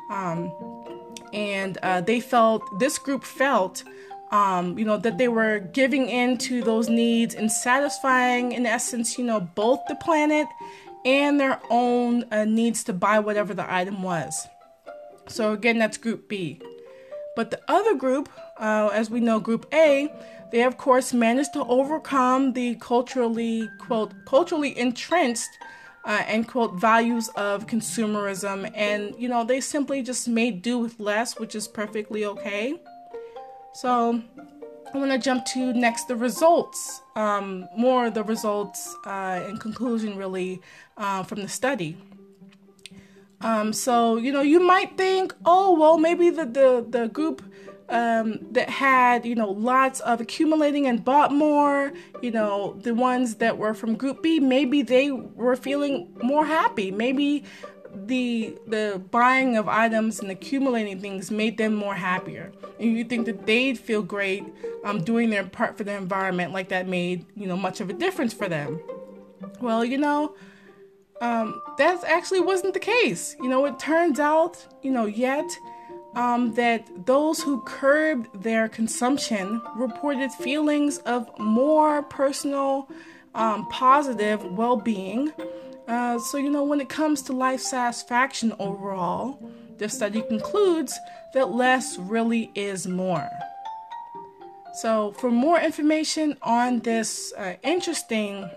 Um, 0.09 0.51
and 1.33 1.77
uh, 1.81 2.01
they 2.01 2.19
felt 2.19 2.79
this 2.79 2.97
group 2.97 3.23
felt 3.23 3.83
um, 4.31 4.77
you 4.79 4.85
know 4.85 4.97
that 4.97 5.17
they 5.17 5.27
were 5.27 5.59
giving 5.59 6.09
in 6.09 6.37
to 6.39 6.63
those 6.63 6.89
needs 6.89 7.35
and 7.35 7.51
satisfying 7.51 8.51
in 8.51 8.65
essence 8.65 9.17
you 9.17 9.23
know 9.23 9.39
both 9.39 9.79
the 9.87 9.95
planet 9.95 10.47
and 11.05 11.39
their 11.39 11.61
own 11.69 12.23
uh, 12.31 12.45
needs 12.45 12.83
to 12.85 12.93
buy 12.93 13.19
whatever 13.19 13.53
the 13.53 13.73
item 13.73 14.01
was 14.01 14.47
so 15.27 15.53
again 15.53 15.77
that's 15.77 15.97
group 15.97 16.27
b 16.27 16.59
but 17.35 17.51
the 17.51 17.61
other 17.67 17.95
group 17.95 18.27
uh, 18.57 18.89
as 18.93 19.09
we 19.09 19.19
know 19.19 19.39
group 19.39 19.67
a 19.73 20.11
they 20.53 20.61
of 20.61 20.77
course 20.77 21.13
managed 21.13 21.51
to 21.53 21.65
overcome 21.65 22.53
the 22.53 22.75
culturally 22.75 23.67
quote 23.79 24.13
culturally 24.25 24.77
entrenched 24.77 25.49
uh, 26.05 26.21
and 26.27 26.47
quote 26.47 26.75
values 26.75 27.27
of 27.29 27.65
consumerism. 27.65 28.71
And 28.75 29.15
you 29.17 29.27
know 29.27 29.43
they 29.43 29.59
simply 29.59 30.03
just 30.03 30.27
made 30.27 30.61
do 30.61 30.77
with 30.77 30.99
less 30.99 31.39
which 31.39 31.55
is 31.55 31.67
perfectly 31.67 32.23
okay. 32.25 32.79
So 33.73 34.21
i 34.93 34.97
want 34.99 35.11
to 35.11 35.17
jump 35.17 35.43
to 35.43 35.73
next 35.73 36.07
the 36.07 36.15
results 36.15 37.01
um, 37.15 37.67
more 37.75 38.11
the 38.11 38.23
results 38.23 38.95
uh, 39.07 39.43
in 39.49 39.57
conclusion 39.57 40.15
really 40.15 40.61
uh, 40.97 41.23
from 41.23 41.41
the 41.41 41.49
study. 41.49 41.97
Um, 43.41 43.73
so 43.73 44.17
you 44.17 44.31
know 44.31 44.41
you 44.41 44.59
might 44.59 44.97
think 44.97 45.33
oh 45.45 45.79
well 45.79 45.97
maybe 45.97 46.29
the 46.29 46.45
the, 46.45 46.85
the 46.87 47.07
group 47.07 47.41
um, 47.93 48.39
that 48.51 48.69
had, 48.71 49.23
you 49.23 49.35
know, 49.35 49.51
lots 49.51 49.99
of 49.99 50.19
accumulating 50.19 50.87
and 50.87 51.05
bought 51.05 51.31
more, 51.31 51.93
you 52.23 52.31
know, 52.31 52.73
the 52.81 52.95
ones 52.95 53.35
that 53.35 53.59
were 53.59 53.75
from 53.75 53.95
Group 53.95 54.23
B, 54.23 54.39
maybe 54.39 54.81
they 54.81 55.11
were 55.11 55.55
feeling 55.55 56.11
more 56.21 56.43
happy. 56.43 56.89
Maybe 56.89 57.43
the 57.95 58.57
the 58.65 58.99
buying 59.11 59.55
of 59.55 59.67
items 59.67 60.19
and 60.19 60.31
accumulating 60.31 60.99
things 60.99 61.29
made 61.29 61.59
them 61.59 61.75
more 61.75 61.93
happier. 61.93 62.51
And 62.79 62.97
you 62.97 63.03
think 63.03 63.27
that 63.27 63.45
they'd 63.45 63.77
feel 63.77 64.01
great 64.01 64.43
um, 64.83 65.03
doing 65.03 65.29
their 65.29 65.43
part 65.45 65.77
for 65.77 65.83
the 65.83 65.95
environment 65.95 66.51
like 66.51 66.69
that 66.69 66.87
made 66.87 67.27
you 67.35 67.45
know 67.45 67.55
much 67.55 67.79
of 67.79 67.91
a 67.91 67.93
difference 67.93 68.33
for 68.33 68.49
them. 68.49 68.81
Well 69.61 69.85
you 69.85 69.99
know 69.99 70.35
um, 71.21 71.61
that 71.77 72.03
actually 72.05 72.39
wasn't 72.39 72.73
the 72.73 72.79
case. 72.79 73.35
You 73.39 73.49
know 73.49 73.63
it 73.65 73.77
turns 73.77 74.19
out 74.19 74.65
you 74.81 74.89
know 74.89 75.05
yet 75.05 75.45
um, 76.15 76.53
that 76.53 77.05
those 77.05 77.41
who 77.41 77.61
curbed 77.61 78.43
their 78.43 78.69
consumption 78.69 79.61
reported 79.75 80.31
feelings 80.31 80.99
of 80.99 81.27
more 81.39 82.03
personal, 82.03 82.89
um, 83.35 83.67
positive 83.69 84.43
well 84.43 84.77
being. 84.77 85.31
Uh, 85.87 86.17
so, 86.19 86.37
you 86.37 86.49
know, 86.49 86.63
when 86.63 86.79
it 86.79 86.89
comes 86.89 87.21
to 87.23 87.33
life 87.33 87.59
satisfaction 87.59 88.53
overall, 88.59 89.39
the 89.77 89.89
study 89.89 90.21
concludes 90.21 90.97
that 91.33 91.49
less 91.49 91.97
really 91.97 92.51
is 92.55 92.87
more. 92.87 93.29
So, 94.75 95.11
for 95.13 95.29
more 95.29 95.59
information 95.59 96.37
on 96.41 96.79
this 96.79 97.33
uh, 97.33 97.55
interesting 97.63 98.49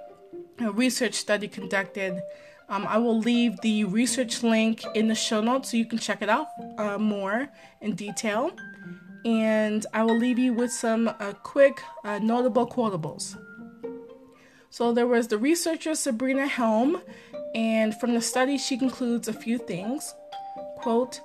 uh, 0.60 0.72
research 0.72 1.14
study 1.14 1.48
conducted 1.48 2.22
um, 2.68 2.86
I 2.86 2.98
will 2.98 3.18
leave 3.18 3.60
the 3.60 3.84
research 3.84 4.42
link 4.42 4.84
in 4.94 5.08
the 5.08 5.14
show 5.14 5.40
notes 5.40 5.70
so 5.70 5.76
you 5.76 5.86
can 5.86 5.98
check 5.98 6.22
it 6.22 6.28
out 6.28 6.48
uh, 6.78 6.98
more 6.98 7.48
in 7.80 7.94
detail. 7.94 8.52
And 9.24 9.86
I 9.92 10.02
will 10.04 10.16
leave 10.16 10.38
you 10.38 10.52
with 10.52 10.72
some 10.72 11.08
uh, 11.08 11.32
quick 11.42 11.80
uh, 12.04 12.18
notable 12.18 12.66
quotables. 12.66 13.36
So 14.70 14.92
there 14.92 15.06
was 15.06 15.28
the 15.28 15.38
researcher 15.38 15.94
Sabrina 15.94 16.46
Helm, 16.46 17.00
and 17.54 17.98
from 17.98 18.14
the 18.14 18.20
study, 18.20 18.58
she 18.58 18.76
concludes 18.76 19.26
a 19.26 19.32
few 19.32 19.58
things. 19.58 20.14
Quote, 20.78 21.20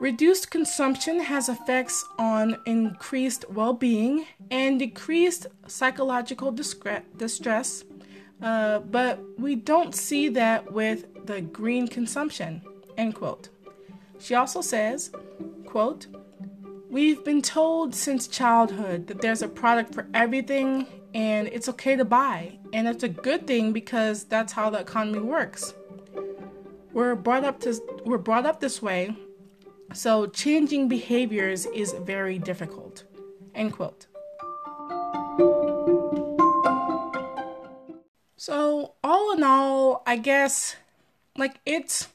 Reduced 0.00 0.52
consumption 0.52 1.18
has 1.18 1.48
effects 1.48 2.04
on 2.20 2.56
increased 2.66 3.44
well 3.50 3.72
being 3.72 4.26
and 4.48 4.78
decreased 4.78 5.48
psychological 5.66 6.52
distress 6.52 7.82
uh, 8.42 8.80
but 8.80 9.20
we 9.38 9.54
don't 9.54 9.94
see 9.94 10.28
that 10.30 10.72
with 10.72 11.26
the 11.26 11.40
green 11.40 11.88
consumption, 11.88 12.62
end 12.96 13.14
quote. 13.14 13.48
She 14.18 14.34
also 14.34 14.60
says, 14.60 15.10
quote, 15.66 16.06
We've 16.90 17.22
been 17.22 17.42
told 17.42 17.94
since 17.94 18.26
childhood 18.26 19.08
that 19.08 19.20
there's 19.20 19.42
a 19.42 19.48
product 19.48 19.94
for 19.94 20.06
everything 20.14 20.86
and 21.14 21.46
it's 21.48 21.68
okay 21.68 21.96
to 21.96 22.04
buy. 22.04 22.58
And 22.72 22.88
it's 22.88 23.02
a 23.02 23.08
good 23.08 23.46
thing 23.46 23.72
because 23.72 24.24
that's 24.24 24.52
how 24.52 24.70
the 24.70 24.80
economy 24.80 25.20
works. 25.20 25.74
We're 26.92 27.14
brought 27.14 27.44
up 27.44 27.60
to 27.60 27.78
we're 28.04 28.18
brought 28.18 28.46
up 28.46 28.60
this 28.60 28.82
way, 28.82 29.14
so 29.92 30.26
changing 30.26 30.88
behaviors 30.88 31.66
is 31.66 31.92
very 31.92 32.38
difficult. 32.38 33.04
End 33.54 33.72
quote. 33.72 34.07
So, 38.38 38.94
all 39.02 39.32
in 39.32 39.42
all, 39.42 40.04
I 40.06 40.16
guess 40.16 40.76
like 41.36 41.60
it's 41.66 42.08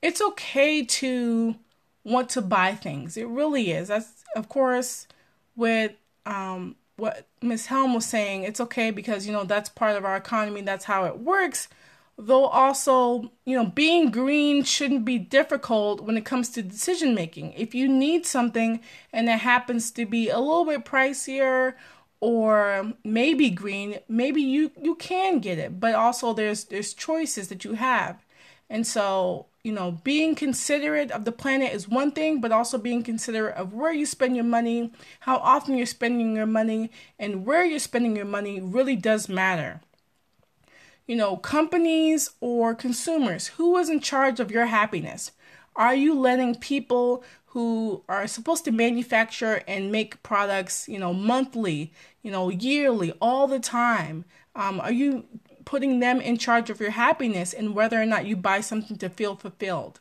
it's 0.00 0.22
okay 0.22 0.82
to 0.84 1.54
want 2.02 2.30
to 2.30 2.40
buy 2.40 2.74
things. 2.74 3.18
It 3.18 3.28
really 3.28 3.70
is. 3.70 3.88
That's 3.88 4.24
of 4.34 4.48
course 4.48 5.06
with 5.54 5.92
um 6.24 6.76
what 6.96 7.26
Miss 7.42 7.66
Helm 7.66 7.94
was 7.94 8.06
saying, 8.06 8.44
it's 8.44 8.60
okay 8.60 8.90
because 8.90 9.26
you 9.26 9.34
know 9.34 9.44
that's 9.44 9.68
part 9.68 9.96
of 9.96 10.04
our 10.06 10.16
economy, 10.16 10.62
that's 10.62 10.86
how 10.86 11.04
it 11.04 11.18
works. 11.18 11.68
Though 12.16 12.46
also, 12.46 13.30
you 13.44 13.56
know, 13.56 13.66
being 13.66 14.10
green 14.10 14.64
shouldn't 14.64 15.04
be 15.04 15.18
difficult 15.18 16.02
when 16.02 16.16
it 16.16 16.24
comes 16.24 16.48
to 16.50 16.62
decision 16.62 17.14
making. 17.14 17.52
If 17.52 17.74
you 17.74 17.86
need 17.86 18.24
something 18.24 18.80
and 19.12 19.28
it 19.28 19.40
happens 19.40 19.90
to 19.92 20.06
be 20.06 20.30
a 20.30 20.38
little 20.38 20.64
bit 20.64 20.86
pricier 20.86 21.74
or 22.20 22.92
maybe 23.04 23.50
green 23.50 23.98
maybe 24.08 24.42
you 24.42 24.70
you 24.80 24.94
can 24.94 25.38
get 25.38 25.58
it 25.58 25.80
but 25.80 25.94
also 25.94 26.32
there's 26.34 26.64
there's 26.64 26.92
choices 26.92 27.48
that 27.48 27.64
you 27.64 27.74
have 27.74 28.24
and 28.68 28.86
so 28.86 29.46
you 29.62 29.72
know, 29.72 29.92
being 30.04 30.34
considerate 30.34 31.10
of 31.10 31.24
the 31.24 31.32
planet 31.32 31.72
is 31.72 31.86
one 31.88 32.12
thing, 32.12 32.40
but 32.40 32.52
also 32.52 32.78
being 32.78 33.02
considerate 33.02 33.54
of 33.56 33.74
where 33.74 33.92
you 33.92 34.06
spend 34.06 34.34
your 34.34 34.44
money, 34.44 34.90
how 35.20 35.36
often 35.36 35.76
you're 35.76 35.86
spending 35.86 36.34
your 36.34 36.46
money, 36.46 36.90
and 37.18 37.44
where 37.44 37.64
you're 37.64 37.78
spending 37.78 38.16
your 38.16 38.24
money 38.24 38.60
really 38.60 38.96
does 38.96 39.28
matter. 39.28 39.80
You 41.06 41.16
know, 41.16 41.36
companies 41.36 42.30
or 42.40 42.74
consumers, 42.74 43.48
who 43.48 43.76
is 43.76 43.90
in 43.90 44.00
charge 44.00 44.40
of 44.40 44.50
your 44.50 44.66
happiness? 44.66 45.32
Are 45.76 45.94
you 45.94 46.18
letting 46.18 46.54
people 46.54 47.22
who 47.46 48.02
are 48.08 48.26
supposed 48.26 48.64
to 48.64 48.72
manufacture 48.72 49.62
and 49.66 49.92
make 49.92 50.22
products, 50.22 50.88
you 50.88 50.98
know, 50.98 51.12
monthly, 51.12 51.92
you 52.22 52.30
know, 52.30 52.48
yearly, 52.50 53.12
all 53.20 53.46
the 53.46 53.60
time? 53.60 54.24
Um, 54.54 54.80
are 54.80 54.92
you 54.92 55.24
putting 55.70 56.00
them 56.00 56.20
in 56.20 56.36
charge 56.36 56.70
of 56.70 56.80
your 56.80 56.90
happiness 56.90 57.52
and 57.52 57.76
whether 57.76 58.00
or 58.00 58.04
not 58.04 58.26
you 58.26 58.36
buy 58.36 58.60
something 58.60 58.96
to 58.98 59.08
feel 59.08 59.36
fulfilled. 59.36 60.00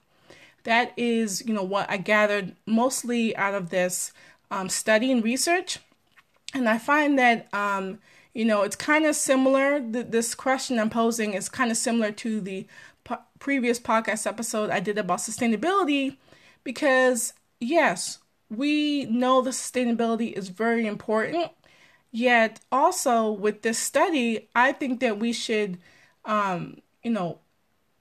That 0.64 0.94
is, 0.98 1.46
you 1.46 1.54
know, 1.54 1.64
what 1.64 1.90
I 1.90 1.98
gathered 1.98 2.56
mostly 2.66 3.36
out 3.38 3.54
of 3.54 3.70
this 3.70 4.12
um, 4.50 4.68
study 4.68 5.12
and 5.12 5.24
research. 5.24 5.78
And 6.56 6.68
I 6.68 6.80
find 6.80 7.20
that, 7.20 7.48
um, 7.54 8.00
you 8.34 8.46
know, 8.46 8.64
it's 8.64 8.76
kind 8.76 9.06
of 9.06 9.16
similar. 9.16 9.80
Th- 9.80 10.08
this 10.10 10.34
question 10.34 10.80
I'm 10.80 10.90
posing 10.90 11.34
is 11.34 11.50
kind 11.50 11.70
of 11.70 11.78
similar 11.78 12.12
to 12.14 12.42
the 12.42 12.66
po- 13.04 13.22
previous 13.38 13.80
podcast 13.80 14.26
episode 14.26 14.70
I 14.70 14.80
did 14.80 14.98
about 14.98 15.20
sustainability 15.20 16.18
because, 16.64 17.34
yes, 17.60 18.18
we 18.50 19.06
know 19.06 19.42
the 19.42 19.52
sustainability 19.52 20.34
is 20.34 20.50
very 20.50 20.88
important 20.88 21.52
Yet, 22.12 22.60
also 22.72 23.32
with 23.32 23.62
this 23.62 23.78
study, 23.78 24.50
I 24.56 24.72
think 24.72 25.00
that 25.00 25.20
we 25.20 25.32
should, 25.32 25.78
um, 26.26 26.82
you 27.04 27.12
know, 27.12 27.40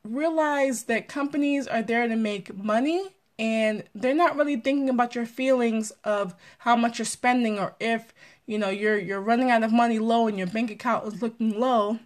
realize 0.05 0.85
that 0.85 1.09
companies 1.09 1.67
are 1.67 1.83
there 1.83 2.09
to 2.09 2.17
make 2.17 2.57
money 2.57 3.15
and 3.39 3.85
they're 3.95 4.15
not 4.15 4.37
really 4.37 4.57
thinking 4.57 4.89
about 4.89 5.15
your 5.15 5.27
feelings 5.27 5.93
of 6.05 6.35
how 6.59 6.75
much 6.75 6.99
you're 6.99 7.07
spending 7.07 7.59
or 7.59 7.75
if 7.79 8.13
you 8.47 8.59
know 8.59 8.71
you're 8.71 8.99
you're 8.99 9.21
running 9.21 9.51
out 9.51 9.63
of 9.63 9.73
money 9.73 9.99
low 9.99 10.27
and 10.27 10.39
your 10.39 10.47
bank 10.47 10.71
account 10.71 11.07
is 11.07 11.23
looking 11.23 11.59
low. 11.59 11.99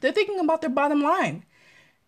They're 0.00 0.12
thinking 0.12 0.40
about 0.40 0.60
their 0.62 0.70
bottom 0.70 1.02
line 1.02 1.44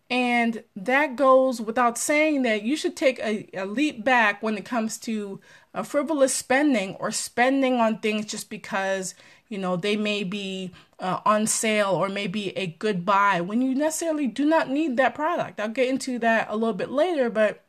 and 0.09 0.63
that 0.75 1.15
goes 1.15 1.59
without 1.59 1.97
saying 1.97 2.43
that 2.43 2.63
you 2.63 2.77
should 2.77 2.95
take 2.95 3.19
a, 3.19 3.47
a 3.53 3.65
leap 3.65 4.03
back 4.03 4.41
when 4.41 4.57
it 4.57 4.63
comes 4.65 4.97
to 4.99 5.39
a 5.73 5.83
frivolous 5.83 6.33
spending 6.33 6.95
or 6.95 7.11
spending 7.11 7.75
on 7.75 7.99
things 7.99 8.25
just 8.25 8.49
because 8.49 9.15
you 9.49 9.57
know 9.57 9.75
they 9.75 9.95
may 9.97 10.23
be 10.23 10.71
uh, 10.99 11.19
on 11.25 11.45
sale 11.45 11.89
or 11.89 12.09
maybe 12.09 12.57
a 12.57 12.67
good 12.67 13.05
buy 13.05 13.41
when 13.41 13.61
you 13.61 13.75
necessarily 13.75 14.27
do 14.27 14.45
not 14.45 14.69
need 14.69 14.97
that 14.97 15.13
product. 15.13 15.59
I'll 15.59 15.69
get 15.69 15.89
into 15.89 16.19
that 16.19 16.47
a 16.49 16.55
little 16.55 16.73
bit 16.73 16.89
later, 16.89 17.29
but 17.29 17.63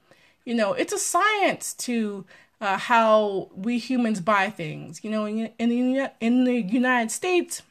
you 0.45 0.55
know 0.55 0.73
it's 0.73 0.93
a 0.93 0.99
science 0.99 1.75
to 1.75 2.25
uh, 2.61 2.77
how 2.77 3.49
we 3.55 3.79
humans 3.79 4.21
buy 4.21 4.51
things. 4.51 5.03
You 5.05 5.11
know, 5.11 5.25
in, 5.25 5.51
in 5.59 5.69
the 5.69 6.13
in 6.21 6.45
the 6.45 6.61
United 6.61 7.11
States, 7.11 7.63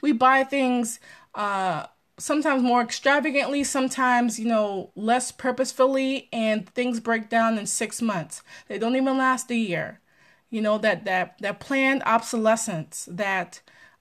we 0.00 0.12
buy 0.12 0.44
things. 0.44 1.00
Uh, 1.34 1.86
sometimes 2.18 2.62
more 2.62 2.82
extravagantly, 2.82 3.64
sometimes, 3.64 4.38
you 4.38 4.46
know, 4.46 4.90
less 4.94 5.32
purposefully, 5.32 6.28
and 6.32 6.68
things 6.68 7.00
break 7.00 7.28
down 7.28 7.58
in 7.58 7.66
six 7.66 8.02
months. 8.02 8.42
They 8.68 8.78
don't 8.78 8.96
even 8.96 9.18
last 9.18 9.50
a 9.50 9.56
year. 9.56 10.00
You 10.50 10.60
know, 10.60 10.78
that 10.78 11.04
that 11.06 11.38
that 11.38 11.60
planned 11.60 12.02
obsolescence, 12.04 13.08
that 13.10 13.60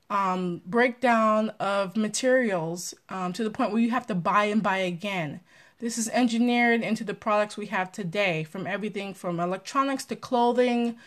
um, 0.09 0.61
breakdown 0.65 1.51
of 1.59 1.95
materials 1.95 2.93
um, 3.09 3.31
to 3.33 3.43
the 3.43 3.49
point 3.49 3.71
where 3.71 3.81
you 3.81 3.91
have 3.91 4.07
to 4.07 4.15
buy 4.15 4.45
and 4.45 4.61
buy 4.61 4.77
again. 4.77 5.39
This 5.79 5.97
is 5.97 6.09
engineered 6.09 6.81
into 6.81 7.03
the 7.03 7.13
products 7.13 7.57
we 7.57 7.67
have 7.67 7.91
today, 7.91 8.43
from 8.43 8.67
everything 8.67 9.13
from 9.13 9.39
electronics 9.39 10.05
to 10.05 10.15
clothing 10.15 10.97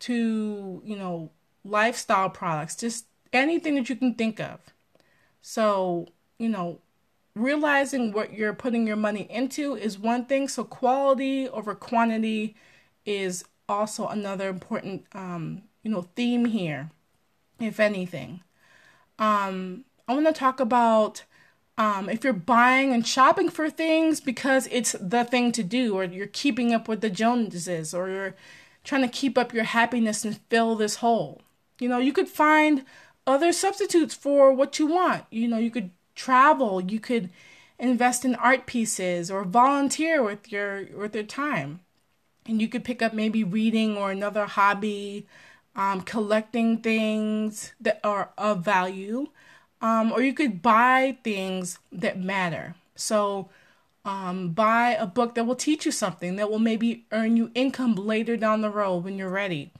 to, 0.00 0.80
you 0.84 0.96
know, 0.96 1.30
lifestyle 1.64 2.30
products, 2.30 2.76
just 2.76 3.06
anything 3.32 3.74
that 3.74 3.90
you 3.90 3.96
can 3.96 4.14
think 4.14 4.40
of. 4.40 4.60
So 5.42 6.08
you 6.42 6.48
know, 6.48 6.80
realizing 7.36 8.12
what 8.12 8.32
you're 8.32 8.52
putting 8.52 8.84
your 8.84 8.96
money 8.96 9.28
into 9.30 9.76
is 9.76 9.98
one 9.98 10.24
thing. 10.24 10.48
So 10.48 10.64
quality 10.64 11.48
over 11.48 11.74
quantity 11.74 12.56
is 13.06 13.44
also 13.68 14.08
another 14.08 14.48
important, 14.48 15.06
um, 15.12 15.62
you 15.84 15.90
know, 15.92 16.02
theme 16.16 16.46
here, 16.46 16.90
if 17.60 17.78
anything. 17.78 18.40
Um, 19.20 19.84
I 20.08 20.14
want 20.14 20.26
to 20.26 20.32
talk 20.32 20.58
about 20.58 21.22
um, 21.78 22.08
if 22.08 22.24
you're 22.24 22.32
buying 22.32 22.92
and 22.92 23.06
shopping 23.06 23.48
for 23.48 23.70
things 23.70 24.20
because 24.20 24.68
it's 24.72 24.96
the 25.00 25.24
thing 25.24 25.52
to 25.52 25.62
do, 25.62 25.94
or 25.94 26.04
you're 26.04 26.26
keeping 26.26 26.74
up 26.74 26.88
with 26.88 27.00
the 27.02 27.08
Joneses, 27.08 27.94
or 27.94 28.08
you're 28.08 28.34
trying 28.82 29.02
to 29.02 29.08
keep 29.08 29.38
up 29.38 29.54
your 29.54 29.64
happiness 29.64 30.24
and 30.24 30.40
fill 30.50 30.74
this 30.74 30.96
hole. 30.96 31.40
You 31.78 31.88
know, 31.88 31.98
you 31.98 32.12
could 32.12 32.28
find 32.28 32.84
other 33.26 33.52
substitutes 33.52 34.14
for 34.14 34.52
what 34.52 34.80
you 34.80 34.86
want. 34.86 35.24
You 35.30 35.46
know, 35.46 35.58
you 35.58 35.70
could 35.70 35.90
travel, 36.14 36.80
you 36.80 37.00
could 37.00 37.30
invest 37.78 38.24
in 38.24 38.34
art 38.36 38.66
pieces 38.66 39.30
or 39.30 39.44
volunteer 39.44 40.22
with 40.22 40.50
your 40.52 40.86
with 40.96 41.14
your 41.14 41.24
time. 41.24 41.80
And 42.46 42.60
you 42.60 42.68
could 42.68 42.84
pick 42.84 43.02
up 43.02 43.12
maybe 43.12 43.44
reading 43.44 43.96
or 43.96 44.10
another 44.10 44.46
hobby, 44.46 45.26
um, 45.76 46.00
collecting 46.02 46.78
things 46.78 47.72
that 47.80 48.00
are 48.02 48.30
of 48.36 48.64
value, 48.64 49.28
um, 49.80 50.10
or 50.12 50.22
you 50.22 50.32
could 50.34 50.60
buy 50.60 51.18
things 51.22 51.78
that 51.92 52.18
matter. 52.18 52.74
So, 52.96 53.48
um, 54.04 54.50
buy 54.50 54.90
a 54.90 55.06
book 55.06 55.34
that 55.34 55.44
will 55.44 55.54
teach 55.54 55.86
you 55.86 55.92
something 55.92 56.36
that 56.36 56.50
will 56.50 56.58
maybe 56.58 57.04
earn 57.12 57.36
you 57.36 57.50
income 57.54 57.94
later 57.94 58.36
down 58.36 58.60
the 58.60 58.70
road 58.70 59.04
when 59.04 59.16
you're 59.16 59.28
ready. 59.28 59.70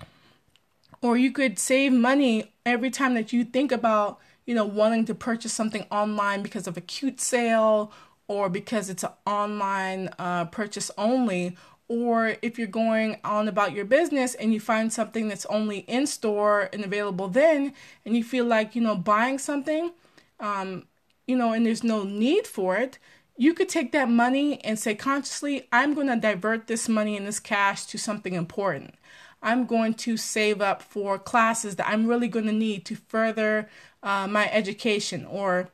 Or 1.00 1.16
you 1.16 1.32
could 1.32 1.58
save 1.58 1.92
money 1.92 2.52
every 2.64 2.90
time 2.90 3.14
that 3.14 3.32
you 3.32 3.44
think 3.44 3.72
about 3.72 4.20
you 4.46 4.54
know, 4.54 4.64
wanting 4.64 5.04
to 5.06 5.14
purchase 5.14 5.52
something 5.52 5.86
online 5.90 6.42
because 6.42 6.66
of 6.66 6.76
a 6.76 6.80
cute 6.80 7.20
sale 7.20 7.92
or 8.28 8.48
because 8.48 8.88
it's 8.88 9.04
an 9.04 9.10
online 9.26 10.08
uh, 10.18 10.44
purchase 10.46 10.90
only, 10.96 11.56
or 11.88 12.36
if 12.40 12.58
you're 12.58 12.66
going 12.66 13.18
on 13.24 13.48
about 13.48 13.72
your 13.72 13.84
business 13.84 14.34
and 14.34 14.54
you 14.54 14.60
find 14.60 14.92
something 14.92 15.28
that's 15.28 15.44
only 15.46 15.80
in 15.80 16.06
store 16.06 16.70
and 16.72 16.84
available 16.84 17.28
then, 17.28 17.74
and 18.06 18.16
you 18.16 18.24
feel 18.24 18.44
like, 18.44 18.74
you 18.74 18.80
know, 18.80 18.96
buying 18.96 19.38
something, 19.38 19.92
um, 20.40 20.86
you 21.26 21.36
know, 21.36 21.52
and 21.52 21.66
there's 21.66 21.84
no 21.84 22.04
need 22.04 22.46
for 22.46 22.76
it, 22.76 22.98
you 23.36 23.54
could 23.54 23.68
take 23.68 23.92
that 23.92 24.08
money 24.08 24.62
and 24.64 24.78
say 24.78 24.94
consciously, 24.94 25.68
I'm 25.72 25.94
going 25.94 26.06
to 26.06 26.16
divert 26.16 26.66
this 26.66 26.88
money 26.88 27.16
and 27.16 27.26
this 27.26 27.40
cash 27.40 27.84
to 27.86 27.98
something 27.98 28.34
important. 28.34 28.94
I'm 29.42 29.66
going 29.66 29.94
to 29.94 30.16
save 30.16 30.60
up 30.60 30.82
for 30.82 31.18
classes 31.18 31.76
that 31.76 31.88
I'm 31.88 32.06
really 32.06 32.28
going 32.28 32.46
to 32.46 32.52
need 32.52 32.84
to 32.86 32.94
further 32.94 33.68
uh, 34.02 34.26
my 34.26 34.50
education, 34.50 35.26
or 35.26 35.68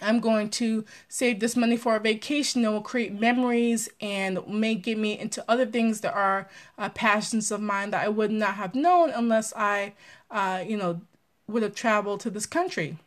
I'm 0.00 0.20
going 0.20 0.50
to 0.50 0.84
save 1.08 1.40
this 1.40 1.56
money 1.56 1.76
for 1.76 1.96
a 1.96 2.00
vacation 2.00 2.62
that 2.62 2.72
will 2.72 2.80
create 2.80 3.18
memories 3.18 3.88
and 4.00 4.46
may 4.48 4.74
get 4.74 4.98
me 4.98 5.18
into 5.18 5.44
other 5.48 5.66
things 5.66 6.00
that 6.00 6.14
are 6.14 6.48
uh, 6.78 6.88
passions 6.88 7.50
of 7.50 7.60
mine 7.60 7.90
that 7.90 8.04
I 8.04 8.08
would 8.08 8.30
not 8.30 8.54
have 8.54 8.74
known 8.74 9.10
unless 9.10 9.52
I, 9.54 9.92
uh, 10.30 10.64
you 10.66 10.76
know, 10.76 11.02
would 11.46 11.62
have 11.62 11.74
traveled 11.74 12.20
to 12.20 12.30
this 12.30 12.46
country 12.46 12.98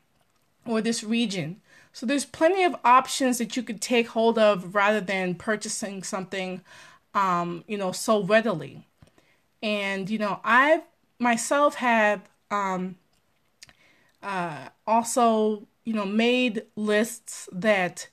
or 0.66 0.82
this 0.82 1.04
region. 1.04 1.62
So 1.92 2.06
there's 2.06 2.26
plenty 2.26 2.64
of 2.64 2.76
options 2.84 3.38
that 3.38 3.56
you 3.56 3.64
could 3.64 3.82
take 3.82 4.10
hold 4.10 4.38
of 4.38 4.76
rather 4.76 5.02
than 5.02 5.36
purchasing 5.36 6.04
something, 6.04 6.62
um, 7.14 7.64
you 7.68 7.78
know, 7.78 7.92
so 7.92 8.24
readily. 8.24 8.86
And, 9.64 10.10
you 10.10 10.20
know, 10.20 10.40
I 10.44 10.84
myself 11.20 11.76
have 11.76 12.30
um, 12.52 12.98
uh, 14.26 14.70
also, 14.88 15.68
you 15.86 15.94
know, 15.94 16.06
made 16.06 16.64
lists 16.76 17.48
that 17.52 18.10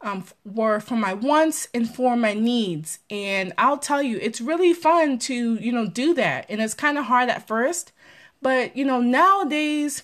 um, 0.00 0.24
were 0.44 0.80
for 0.80 0.96
my 0.96 1.12
wants 1.12 1.68
and 1.74 1.88
for 1.88 2.16
my 2.16 2.32
needs. 2.32 2.98
And 3.10 3.52
I'll 3.58 3.78
tell 3.78 4.02
you, 4.02 4.18
it's 4.20 4.40
really 4.40 4.72
fun 4.72 5.18
to, 5.20 5.54
you 5.56 5.70
know, 5.70 5.86
do 5.86 6.14
that. 6.14 6.46
And 6.48 6.62
it's 6.62 6.72
kind 6.72 6.96
of 6.96 7.04
hard 7.04 7.28
at 7.28 7.46
first. 7.46 7.92
But, 8.40 8.74
you 8.74 8.86
know, 8.86 9.02
nowadays, 9.02 10.02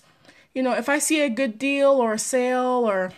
you 0.53 0.61
know, 0.61 0.73
if 0.73 0.87
I 0.87 0.99
see 0.99 1.21
a 1.21 1.29
good 1.29 1.57
deal 1.57 1.89
or 1.89 2.13
a 2.13 2.19
sale 2.19 2.87
or, 2.87 3.11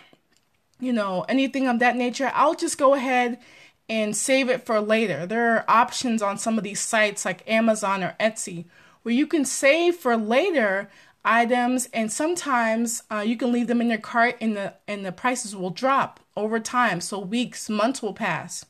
you 0.80 0.94
know, 0.94 1.26
anything 1.28 1.68
of 1.68 1.78
that 1.80 1.94
nature, 1.94 2.32
I'll 2.34 2.54
just 2.54 2.78
go 2.78 2.94
ahead 2.94 3.38
and 3.86 4.16
save 4.16 4.48
it 4.48 4.64
for 4.64 4.80
later. 4.80 5.26
There 5.26 5.56
are 5.56 5.64
options 5.68 6.22
on 6.22 6.38
some 6.38 6.56
of 6.56 6.64
these 6.64 6.80
sites 6.80 7.26
like 7.26 7.48
Amazon 7.48 8.02
or 8.02 8.16
Etsy 8.18 8.64
where 9.02 9.14
you 9.14 9.26
can 9.26 9.44
save 9.44 9.96
for 9.96 10.16
later 10.16 10.88
items 11.24 11.88
and 11.92 12.12
sometimes 12.12 13.02
uh, 13.10 13.20
you 13.20 13.36
can 13.36 13.50
leave 13.50 13.66
them 13.66 13.80
in 13.80 13.88
your 13.88 13.98
cart 13.98 14.36
and 14.40 14.56
the 14.56 14.74
and 14.86 15.04
the 15.04 15.12
prices 15.12 15.56
will 15.56 15.70
drop 15.70 16.20
over 16.36 16.60
time. 16.60 17.00
So 17.00 17.18
weeks 17.18 17.70
months 17.70 18.02
will 18.02 18.12
pass. 18.12 18.66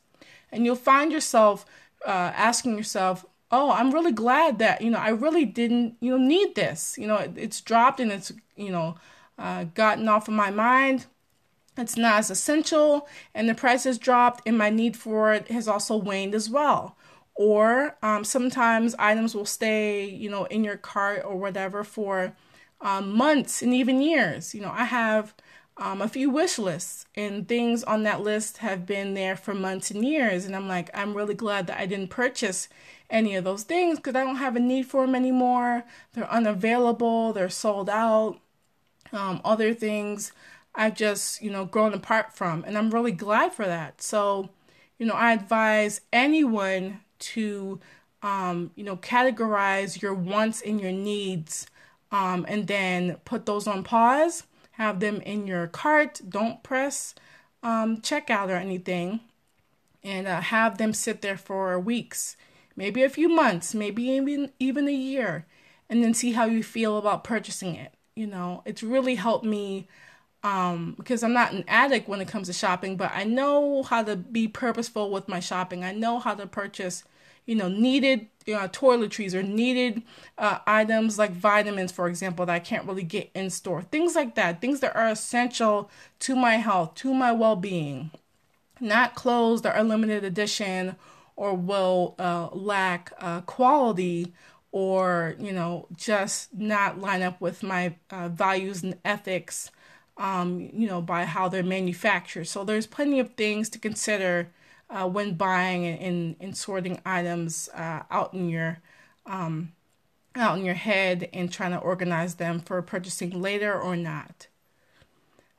And 0.53 0.65
you'll 0.65 0.77
find 0.77 1.11
yourself 1.11 1.67
uh, 2.07 2.33
asking 2.37 2.77
yourself 2.77 3.27
oh 3.51 3.71
i'm 3.71 3.93
really 3.93 4.13
glad 4.13 4.59
that 4.59 4.81
you 4.81 4.91
know 4.91 4.99
i 4.99 5.09
really 5.09 5.45
didn't 5.45 5.97
you 6.01 6.11
know 6.11 6.19
need 6.19 6.55
this. 6.55 6.97
You 6.99 7.07
know 7.07 7.17
it, 7.17 7.33
it's 7.37 7.61
dropped 7.61 8.01
and 8.01 8.13
it's 8.13 8.33
you 8.57 8.71
know 8.71 8.97
uh, 9.39 9.65
gotten 9.75 10.09
off 10.09 10.29
of 10.29 10.35
my 10.35 10.51
mind. 10.51 11.07
It's 11.77 11.97
not 11.97 12.19
as 12.21 12.31
essential 12.31 13.09
and 13.35 13.49
the 13.49 13.55
price 13.55 13.83
has 13.85 13.99
dropped 13.99 14.43
and 14.47 14.57
my 14.57 14.71
need 14.71 14.97
for 14.97 15.33
it 15.33 15.49
has 15.49 15.67
also 15.67 15.97
waned 15.97 16.35
as 16.35 16.49
well. 16.49 16.97
Or 17.37 17.97
um, 18.01 18.23
sometimes 18.23 18.95
items 18.97 19.35
will 19.35 19.45
stay 19.45 20.05
you 20.05 20.31
know 20.31 20.45
in 20.45 20.63
your 20.63 20.77
cart 20.77 21.23
or 21.25 21.37
whatever 21.37 21.83
for 21.83 22.37
um, 22.81 23.17
months 23.17 23.63
and 23.63 23.73
even 23.75 24.01
years 24.01 24.55
you 24.55 24.61
know 24.61 24.73
i 24.73 24.85
have 24.85 25.35
um, 25.77 26.01
a 26.01 26.09
few 26.09 26.31
wish 26.31 26.59
lists 26.59 27.05
and 27.17 27.49
things 27.49 27.83
on 27.83 28.05
that 28.05 28.21
list 28.21 28.59
have 28.59 28.87
been 28.87 29.15
there 29.15 29.35
for 29.35 29.55
months 29.55 29.91
and 29.91 30.05
years 30.05 30.45
and 30.45 30.55
i'm 30.55 30.69
like 30.69 30.91
i'm 30.95 31.17
really 31.17 31.35
glad 31.35 31.67
that 31.67 31.79
i 31.79 31.87
didn't 31.87 32.11
purchase 32.11 32.69
any 33.11 33.35
of 33.35 33.45
those 33.45 33.65
things 33.65 33.99
because 33.99 34.15
i 34.15 34.23
don't 34.23 34.37
have 34.37 34.57
a 34.57 34.61
need 34.61 34.87
for 34.87 35.05
them 35.05 35.15
anymore 35.15 35.85
they're 36.13 36.31
unavailable 36.31 37.33
they're 37.33 37.49
sold 37.49 37.91
out 37.91 38.39
um, 39.13 39.41
other 39.45 39.75
things 39.75 40.33
I've 40.75 40.95
just, 40.95 41.41
you 41.41 41.51
know, 41.51 41.65
grown 41.65 41.95
apart 41.95 42.33
from. 42.33 42.65
And 42.67 42.77
I'm 42.77 42.91
really 42.91 43.13
glad 43.13 43.53
for 43.53 43.65
that. 43.65 44.03
So, 44.03 44.51
you 44.99 45.07
know, 45.07 45.15
I 45.15 45.33
advise 45.33 46.01
anyone 46.13 47.01
to, 47.21 47.81
um, 48.23 48.73
you 48.75 48.85
know, 48.85 48.97
categorize 48.97 50.03
your 50.03 50.15
wants 50.15 50.61
and 50.63 50.81
your 50.81 50.93
needs 50.93 51.67
um, 52.15 52.47
and 52.49 52.69
then 52.69 53.17
put 53.25 53.45
those 53.45 53.67
on 53.67 53.83
pause, 53.83 54.45
have 54.73 55.01
them 55.01 55.21
in 55.23 55.49
your 55.49 55.67
cart. 55.67 56.21
Don't 56.29 56.63
press 56.63 57.13
um, 57.65 57.99
checkout 57.99 58.51
or 58.51 58.57
anything, 58.57 59.19
and 60.05 60.29
uh, 60.29 60.41
have 60.41 60.79
them 60.79 60.95
sit 60.95 61.23
there 61.23 61.37
for 61.37 61.79
weeks, 61.81 62.37
maybe 62.77 63.03
a 63.03 63.09
few 63.09 63.29
months, 63.29 63.75
maybe 63.75 64.05
even, 64.05 64.53
even 64.61 64.87
a 64.87 64.93
year, 64.93 65.45
and 65.91 66.05
then 66.05 66.15
see 66.15 66.33
how 66.33 66.45
you 66.45 66.63
feel 66.63 66.99
about 66.99 67.25
purchasing 67.25 67.75
it. 67.75 67.93
You 68.15 68.29
know, 68.29 68.63
it's 68.65 68.85
really 68.85 69.17
helped 69.17 69.45
me 69.45 69.89
um, 70.45 70.95
because 70.97 71.25
I'm 71.25 71.33
not 71.33 71.53
an 71.53 71.65
addict 71.67 72.09
when 72.09 72.21
it 72.21 72.29
comes 72.29 72.47
to 72.47 72.53
shopping, 72.53 72.97
but 72.97 73.11
I 73.13 73.25
know 73.25 73.83
how 73.83 74.05
to 74.05 74.15
be 74.15 74.47
purposeful 74.47 75.11
with 75.11 75.27
my 75.27 75.41
shopping. 75.41 75.83
I 75.83 75.91
know 75.91 76.21
how 76.21 76.37
to 76.37 76.47
purchase, 76.47 77.03
you 77.47 77.55
know, 77.55 77.69
needed 77.69 78.29
you 78.47 78.55
know, 78.55 78.69
toiletries 78.69 79.35
or 79.35 79.43
needed 79.43 80.03
uh, 80.39 80.59
items 80.67 81.19
like 81.19 81.33
vitamins, 81.33 81.93
for 81.93 82.09
example, 82.09 82.45
that 82.47 82.55
I 82.55 82.59
can't 82.59 82.87
really 82.87 83.03
get 83.03 83.31
in 83.35 83.51
store. 83.51 83.83
Things 83.83 84.15
like 84.15 84.35
that, 84.35 84.61
things 84.61 84.81
that 84.81 84.95
are 84.97 85.09
essential 85.09 85.91
to 86.21 86.37
my 86.37 86.57
health, 86.57 86.95
to 86.97 87.15
my 87.15 87.33
well 87.33 87.57
being. 87.57 88.11
Not 88.81 89.15
clothes 89.15 89.63
that 89.63 89.77
are 89.77 89.85
limited 89.85 90.25
edition 90.25 90.97
or 91.37 91.55
will 91.55 92.15
uh, 92.19 92.49
lack 92.53 93.13
uh, 93.19 93.41
quality 93.43 94.35
or, 94.73 95.37
you 95.39 95.53
know, 95.53 95.87
just 95.97 96.53
not 96.53 96.99
line 97.01 97.23
up 97.23 97.41
with 97.41 97.63
my 97.63 97.95
uh, 98.11 98.29
values 98.29 98.83
and 98.83 98.97
ethics 99.05 99.71
um, 100.17 100.71
you 100.73 100.87
know, 100.87 101.01
by 101.01 101.25
how 101.25 101.49
they're 101.49 101.63
manufactured. 101.63 102.45
So 102.45 102.65
there's 102.65 102.87
plenty 102.87 103.19
of 103.21 103.35
things 103.35 103.69
to 103.71 103.79
consider 103.79 104.51
uh, 104.95 105.09
when 105.09 105.35
buying 105.35 105.85
and, 105.87 106.37
and, 106.39 106.57
sorting 106.57 107.01
items 107.05 107.69
uh, 107.75 108.03
out 108.11 108.33
in 108.33 108.49
your 108.49 108.79
um, 109.27 109.73
out 110.37 110.57
in 110.57 110.65
your 110.65 110.75
head 110.75 111.29
and 111.33 111.53
trying 111.53 111.73
to 111.73 111.79
organize 111.79 112.37
them 112.37 112.61
for 112.61 112.81
purchasing 112.81 113.43
later 113.43 113.79
or 113.79 113.97
not. 113.97 114.47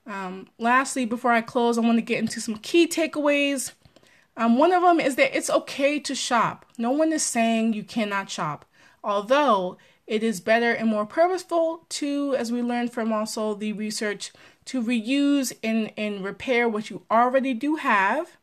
Um, 0.07 0.47
lastly, 0.57 1.05
before 1.05 1.31
I 1.31 1.41
close, 1.41 1.77
I 1.77 1.81
want 1.81 1.97
to 1.97 2.01
get 2.01 2.19
into 2.19 2.39
some 2.39 2.57
key 2.57 2.87
takeaways. 2.87 3.73
Um, 4.37 4.57
one 4.57 4.71
of 4.71 4.83
them 4.83 4.99
is 4.99 5.15
that 5.15 5.35
it's 5.35 5.49
okay 5.49 5.99
to 5.99 6.15
shop. 6.15 6.65
No 6.77 6.91
one 6.91 7.11
is 7.11 7.23
saying 7.23 7.73
you 7.73 7.83
cannot 7.83 8.29
shop, 8.29 8.65
although 9.03 9.77
it 10.07 10.23
is 10.23 10.39
better 10.39 10.71
and 10.71 10.89
more 10.89 11.05
purposeful 11.05 11.85
to, 11.89 12.35
as 12.37 12.51
we 12.51 12.61
learned 12.61 12.93
from 12.93 13.11
also 13.11 13.53
the 13.53 13.73
research, 13.73 14.31
to 14.65 14.81
reuse 14.81 15.53
and, 15.63 15.91
and 15.97 16.23
repair 16.23 16.69
what 16.69 16.89
you 16.89 17.03
already 17.09 17.53
do 17.53 17.77
have. 17.77 18.37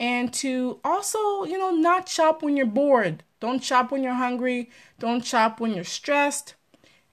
And 0.00 0.32
to 0.34 0.80
also, 0.82 1.44
you 1.44 1.58
know, 1.58 1.70
not 1.70 2.08
shop 2.08 2.42
when 2.42 2.56
you're 2.56 2.64
bored. 2.64 3.22
Don't 3.38 3.62
shop 3.62 3.92
when 3.92 4.02
you're 4.02 4.14
hungry. 4.14 4.70
Don't 4.98 5.24
shop 5.24 5.60
when 5.60 5.74
you're 5.74 5.84
stressed. 5.84 6.54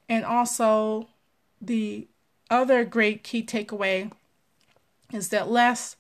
And 0.08 0.24
also, 0.24 1.10
the 1.62 2.08
other 2.50 2.86
great 2.86 3.24
key 3.24 3.44
takeaway 3.44 4.10
is 5.12 5.30
that 5.30 5.50
less 5.50 5.98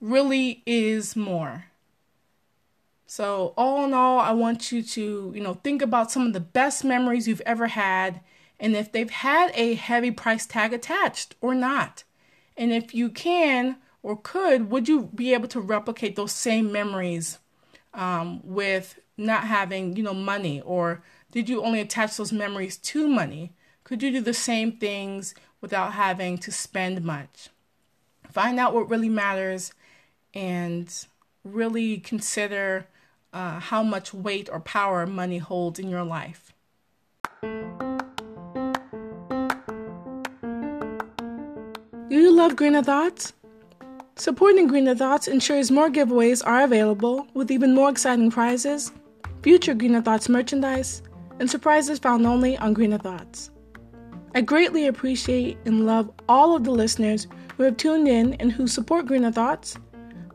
really 0.00 0.62
is 0.64 1.14
more. 1.14 1.66
So, 3.06 3.52
all 3.56 3.84
in 3.84 3.92
all, 3.92 4.18
I 4.18 4.32
want 4.32 4.72
you 4.72 4.82
to, 4.82 5.32
you 5.34 5.42
know, 5.42 5.54
think 5.54 5.82
about 5.82 6.10
some 6.10 6.26
of 6.26 6.32
the 6.32 6.40
best 6.40 6.84
memories 6.84 7.28
you've 7.28 7.42
ever 7.42 7.66
had 7.66 8.20
and 8.58 8.76
if 8.76 8.92
they've 8.92 9.10
had 9.10 9.50
a 9.54 9.74
heavy 9.74 10.10
price 10.10 10.46
tag 10.46 10.72
attached 10.72 11.34
or 11.40 11.54
not. 11.54 12.04
And 12.56 12.72
if 12.72 12.94
you 12.94 13.08
can 13.08 13.76
or 14.02 14.16
could, 14.16 14.70
would 14.70 14.88
you 14.88 15.10
be 15.14 15.34
able 15.34 15.48
to 15.48 15.60
replicate 15.60 16.16
those 16.16 16.32
same 16.32 16.72
memories 16.72 17.38
um, 17.92 18.40
with 18.44 18.98
not 19.16 19.44
having, 19.44 19.96
you 19.96 20.02
know, 20.02 20.14
money? 20.14 20.60
Or 20.62 21.02
did 21.30 21.48
you 21.48 21.62
only 21.62 21.80
attach 21.80 22.16
those 22.16 22.32
memories 22.32 22.76
to 22.78 23.06
money? 23.08 23.52
Could 23.84 24.02
you 24.02 24.10
do 24.10 24.20
the 24.20 24.34
same 24.34 24.72
things 24.72 25.34
without 25.60 25.92
having 25.92 26.38
to 26.38 26.50
spend 26.50 27.04
much? 27.04 27.50
Find 28.30 28.58
out 28.58 28.74
what 28.74 28.88
really 28.88 29.08
matters 29.08 29.72
and 30.32 30.92
really 31.44 31.98
consider 31.98 32.86
uh, 33.32 33.60
how 33.60 33.82
much 33.82 34.14
weight 34.14 34.48
or 34.50 34.60
power 34.60 35.06
money 35.06 35.38
holds 35.38 35.78
in 35.78 35.88
your 35.88 36.04
life. 36.04 36.52
Do 42.08 42.16
you 42.16 42.32
love 42.32 42.56
Greener 42.56 42.82
Thoughts? 42.82 43.32
Supporting 44.20 44.66
Greener 44.66 44.94
Thoughts 44.94 45.28
ensures 45.28 45.70
more 45.70 45.88
giveaways 45.88 46.46
are 46.46 46.62
available 46.62 47.26
with 47.32 47.50
even 47.50 47.74
more 47.74 47.88
exciting 47.88 48.30
prizes, 48.30 48.92
future 49.40 49.72
Greener 49.72 50.02
Thoughts 50.02 50.28
merchandise, 50.28 51.00
and 51.38 51.50
surprises 51.50 51.98
found 51.98 52.26
only 52.26 52.54
on 52.58 52.74
Greener 52.74 52.98
Thoughts. 52.98 53.50
I 54.34 54.42
greatly 54.42 54.86
appreciate 54.86 55.56
and 55.64 55.86
love 55.86 56.12
all 56.28 56.54
of 56.54 56.64
the 56.64 56.70
listeners 56.70 57.28
who 57.56 57.62
have 57.62 57.78
tuned 57.78 58.08
in 58.08 58.34
and 58.34 58.52
who 58.52 58.66
support 58.66 59.06
Greener 59.06 59.32
Thoughts 59.32 59.78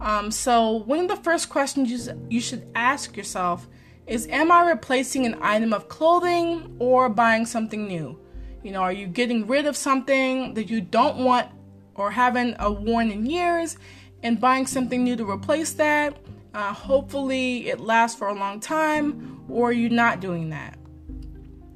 Um, 0.00 0.30
so, 0.30 0.70
one 0.70 1.00
of 1.00 1.08
the 1.08 1.16
first 1.16 1.48
questions 1.48 1.90
you, 1.90 2.20
you 2.28 2.40
should 2.40 2.66
ask 2.74 3.16
yourself 3.16 3.68
is 4.06 4.26
am 4.28 4.50
I 4.50 4.68
replacing 4.68 5.26
an 5.26 5.38
item 5.40 5.72
of 5.72 5.88
clothing 5.88 6.76
or 6.78 7.08
buying 7.08 7.46
something 7.46 7.86
new? 7.86 8.18
You 8.62 8.72
know, 8.72 8.80
are 8.82 8.92
you 8.92 9.06
getting 9.06 9.46
rid 9.46 9.66
of 9.66 9.76
something 9.76 10.54
that 10.54 10.68
you 10.68 10.80
don't 10.80 11.18
want 11.18 11.48
or 11.94 12.10
haven't 12.10 12.54
uh, 12.54 12.70
worn 12.70 13.10
in 13.10 13.26
years 13.26 13.76
and 14.22 14.40
buying 14.40 14.66
something 14.66 15.02
new 15.02 15.16
to 15.16 15.28
replace 15.28 15.72
that? 15.74 16.16
uh, 16.54 16.72
hopefully 16.72 17.68
it 17.68 17.80
lasts 17.80 18.18
for 18.18 18.28
a 18.28 18.34
long 18.34 18.60
time, 18.60 19.44
or 19.48 19.72
you're 19.72 19.90
not 19.90 20.20
doing 20.20 20.50
that. 20.50 20.78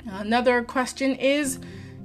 Another 0.08 0.62
question 0.62 1.16
is, 1.16 1.58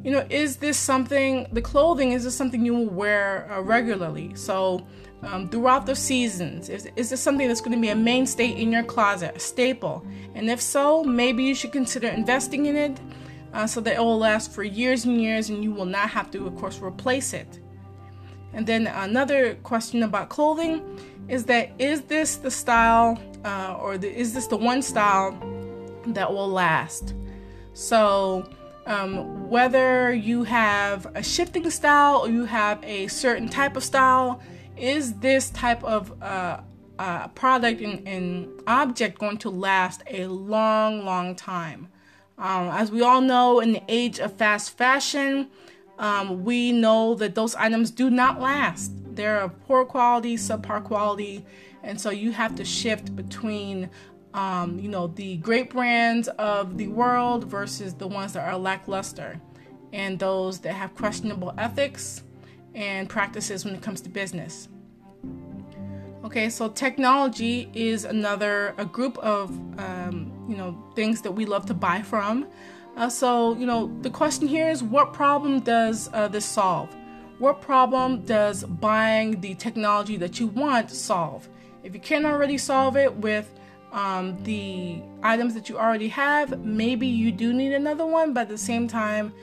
you 0.04 0.12
know, 0.12 0.26
is 0.30 0.58
this 0.58 0.78
something, 0.78 1.48
the 1.52 1.62
clothing, 1.62 2.14
is 2.14 2.24
this 2.24 2.36
something 2.36 2.66
you 2.66 2.74
will 2.74 2.90
wear 2.90 3.52
uh, 3.52 3.62
regularly? 3.62 4.34
So, 4.36 4.86
um, 5.22 5.50
throughout 5.50 5.86
the 5.86 5.96
seasons, 5.96 6.68
is, 6.70 6.90
is 6.96 7.12
this 7.12 7.22
something 7.22 7.48
that's 7.48 7.62
going 7.62 7.74
to 7.74 7.80
be 7.80 7.90
a 7.90 7.96
mainstay 7.96 8.48
in 8.48 8.72
your 8.72 8.84
closet, 8.84 9.36
a 9.36 9.40
staple? 9.40 10.04
And 10.34 10.50
if 10.50 10.60
so, 10.60 11.04
maybe 11.04 11.44
you 11.44 11.54
should 11.54 11.72
consider 11.72 12.08
investing 12.08 12.66
in 12.66 12.76
it 12.76 13.00
uh, 13.54 13.68
so 13.68 13.82
that 13.82 13.96
it 13.96 14.00
will 14.00 14.18
last 14.18 14.52
for 14.52 14.64
years 14.64 15.06
and 15.06 15.22
years 15.22 15.50
and 15.50 15.64
you 15.64 15.72
will 15.72 15.86
not 15.86 16.10
have 16.10 16.32
to, 16.32 16.48
of 16.48 16.56
course, 16.56 16.80
replace 16.80 17.34
it. 17.34 17.60
And 18.54 18.66
then 18.66 18.88
another 18.88 19.56
question 19.56 20.02
about 20.02 20.30
clothing 20.30 21.00
is 21.28 21.46
that 21.46 21.70
is 21.80 22.02
this 22.02 22.38
the 22.38 22.52
style 22.52 23.22
uh, 23.46 23.78
or 23.80 23.98
the, 23.98 24.12
is 24.12 24.34
this 24.34 24.48
the 24.48 24.58
one 24.58 24.82
style 24.82 25.32
that 26.08 26.34
will 26.34 26.50
last? 26.50 27.14
So, 27.74 28.50
um, 28.86 29.50
whether 29.50 30.14
you 30.14 30.44
have 30.44 31.08
a 31.16 31.24
shifting 31.24 31.70
style 31.70 32.18
or 32.18 32.30
you 32.30 32.46
have 32.46 32.84
a 32.84 33.08
certain 33.08 33.48
type 33.48 33.76
of 33.76 33.84
style, 33.84 34.42
is 34.76 35.14
this 35.16 35.50
type 35.52 35.84
of 35.84 36.22
uh, 36.22 36.62
uh, 36.98 37.28
product 37.30 37.82
and, 37.82 38.08
and, 38.08 38.62
object 38.68 39.20
going 39.20 39.38
to 39.38 39.50
last 39.50 40.04
a 40.08 40.28
long, 40.28 41.06
long 41.06 41.36
time? 41.36 41.88
Um, 42.38 42.70
as 42.70 42.92
we 42.92 43.02
all 43.02 43.22
know, 43.22 43.60
in 43.60 43.74
the 43.74 43.84
age 43.88 44.20
of 44.20 44.34
fast 44.34 44.78
fashion, 44.78 45.48
um, 46.00 46.44
we 46.44 46.72
know 46.72 47.14
that 47.16 47.36
those 47.36 47.54
items 47.56 47.92
do 47.92 48.10
not 48.10 48.42
last. 48.42 48.92
They're 49.16 49.42
of 49.42 49.64
poor 49.68 49.86
quality, 49.86 50.36
subpar 50.38 50.84
quality, 50.84 51.46
and 51.84 52.00
so 52.00 52.10
you 52.10 52.32
have 52.32 52.56
to 52.56 52.66
shift 52.66 53.16
between, 53.16 53.90
um, 54.34 54.80
you 54.80 54.88
know, 54.88 55.08
the 55.08 55.38
great 55.38 55.70
brands 55.70 56.28
of 56.30 56.78
the 56.78 56.88
world 56.88 57.46
versus 57.46 57.94
the 57.94 58.08
ones 58.08 58.34
that 58.34 58.48
are 58.48 58.58
lackluster, 58.58 59.40
and 59.94 60.20
those 60.20 60.60
that 60.60 60.74
have 60.74 60.96
questionable 60.96 61.54
ethics 61.58 62.24
and 62.74 63.10
practices 63.10 63.66
when 63.66 63.76
it 63.76 63.82
comes 63.82 64.02
to 64.02 64.10
business. 64.10 64.70
Okay, 66.24 66.50
so 66.50 66.70
technology 66.70 67.70
is 67.74 68.06
another 68.06 68.74
a 68.78 68.86
group 68.86 69.18
of 69.18 69.50
um, 69.80 70.32
you 70.48 70.56
know 70.56 70.82
things 70.96 71.22
that 71.22 71.32
we 71.32 71.46
love 71.46 71.66
to 71.66 71.74
buy 71.74 72.02
from. 72.02 72.48
Uh, 72.96 73.10
so, 73.10 73.56
you 73.56 73.66
know, 73.66 73.92
the 74.02 74.10
question 74.10 74.48
here 74.48 74.70
is 74.70 74.84
what 74.84 75.14
problem 75.14 75.62
does 75.62 76.10
uh, 76.14 76.28
this 76.28 76.46
solve? 76.46 76.94
What 77.40 77.62
problem 77.62 78.24
does 78.26 78.64
buying 78.64 79.40
the 79.42 79.56
technology 79.56 80.18
that 80.18 80.40
you 80.40 80.48
want 80.48 80.92
solve? 80.92 81.48
If 81.84 81.94
you 81.94 82.00
can't 82.00 82.26
already 82.26 82.58
solve 82.58 82.98
it 82.98 83.16
with 83.16 83.52
um, 83.92 84.42
the 84.44 85.02
items 85.22 85.54
that 85.54 85.70
you 85.70 85.78
already 85.78 86.08
have, 86.10 86.64
maybe 86.64 87.08
you 87.08 87.32
do 87.32 87.54
need 87.54 87.74
another 87.74 88.06
one, 88.06 88.34
but 88.34 88.42
at 88.42 88.50
the 88.50 88.58
same 88.58 88.88
time, 88.88 89.34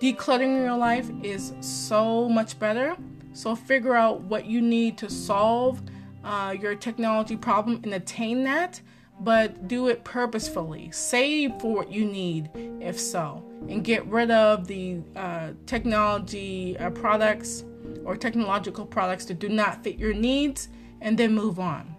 decluttering 0.00 0.62
your 0.62 0.76
life 0.76 1.10
is 1.22 1.54
so 1.60 2.28
much 2.28 2.58
better. 2.58 2.96
So, 3.32 3.56
figure 3.56 3.94
out 3.94 4.20
what 4.20 4.46
you 4.46 4.60
need 4.60 4.98
to 4.98 5.10
solve 5.10 5.82
uh, 6.22 6.54
your 6.58 6.74
technology 6.74 7.36
problem 7.36 7.80
and 7.82 7.94
attain 7.94 8.44
that 8.44 8.80
but 9.20 9.68
do 9.68 9.88
it 9.88 10.04
purposefully. 10.04 10.90
Save 10.92 11.60
for 11.60 11.72
what 11.72 11.92
you 11.92 12.04
need, 12.04 12.50
if 12.80 12.98
so, 12.98 13.44
and 13.68 13.84
get 13.84 14.04
rid 14.06 14.30
of 14.30 14.66
the 14.66 15.00
uh, 15.16 15.50
technology 15.66 16.76
uh, 16.78 16.90
products 16.90 17.64
or 18.04 18.16
technological 18.16 18.84
products 18.84 19.24
that 19.26 19.38
do 19.38 19.48
not 19.48 19.82
fit 19.84 19.98
your 19.98 20.14
needs, 20.14 20.68
and 21.00 21.18
then 21.18 21.34
move 21.34 21.58
on. 21.58 21.94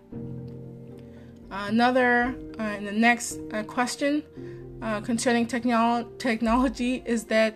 Uh, 1.55 1.67
another, 1.69 2.35
uh, 2.59 2.63
and 2.63 2.85
the 2.85 2.91
next 2.91 3.39
uh, 3.53 3.63
question 3.63 4.21
concerning 5.03 5.47
technolo- 5.47 6.05
technology 6.19 7.01
is 7.05 7.23
that 7.23 7.53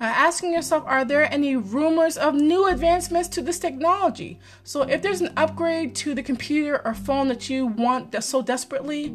uh, 0.00 0.04
asking 0.04 0.54
yourself, 0.54 0.82
are 0.86 1.04
there 1.04 1.30
any 1.30 1.54
rumors 1.54 2.16
of 2.16 2.34
new 2.34 2.66
advancements 2.66 3.28
to 3.28 3.42
this 3.42 3.58
technology? 3.58 4.40
So, 4.64 4.82
if 4.82 5.02
there's 5.02 5.20
an 5.20 5.34
upgrade 5.36 5.94
to 5.96 6.14
the 6.14 6.22
computer 6.22 6.80
or 6.82 6.94
phone 6.94 7.28
that 7.28 7.50
you 7.50 7.66
want 7.66 8.20
so 8.24 8.40
desperately, 8.40 9.14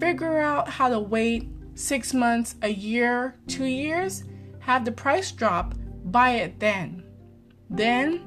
figure 0.00 0.38
out 0.38 0.70
how 0.70 0.88
to 0.88 0.98
wait 0.98 1.46
six 1.74 2.14
months, 2.14 2.54
a 2.62 2.70
year, 2.70 3.36
two 3.48 3.66
years, 3.66 4.24
have 4.60 4.86
the 4.86 4.92
price 4.92 5.30
drop, 5.30 5.74
buy 6.06 6.30
it 6.30 6.58
then. 6.58 7.04
Then, 7.68 8.22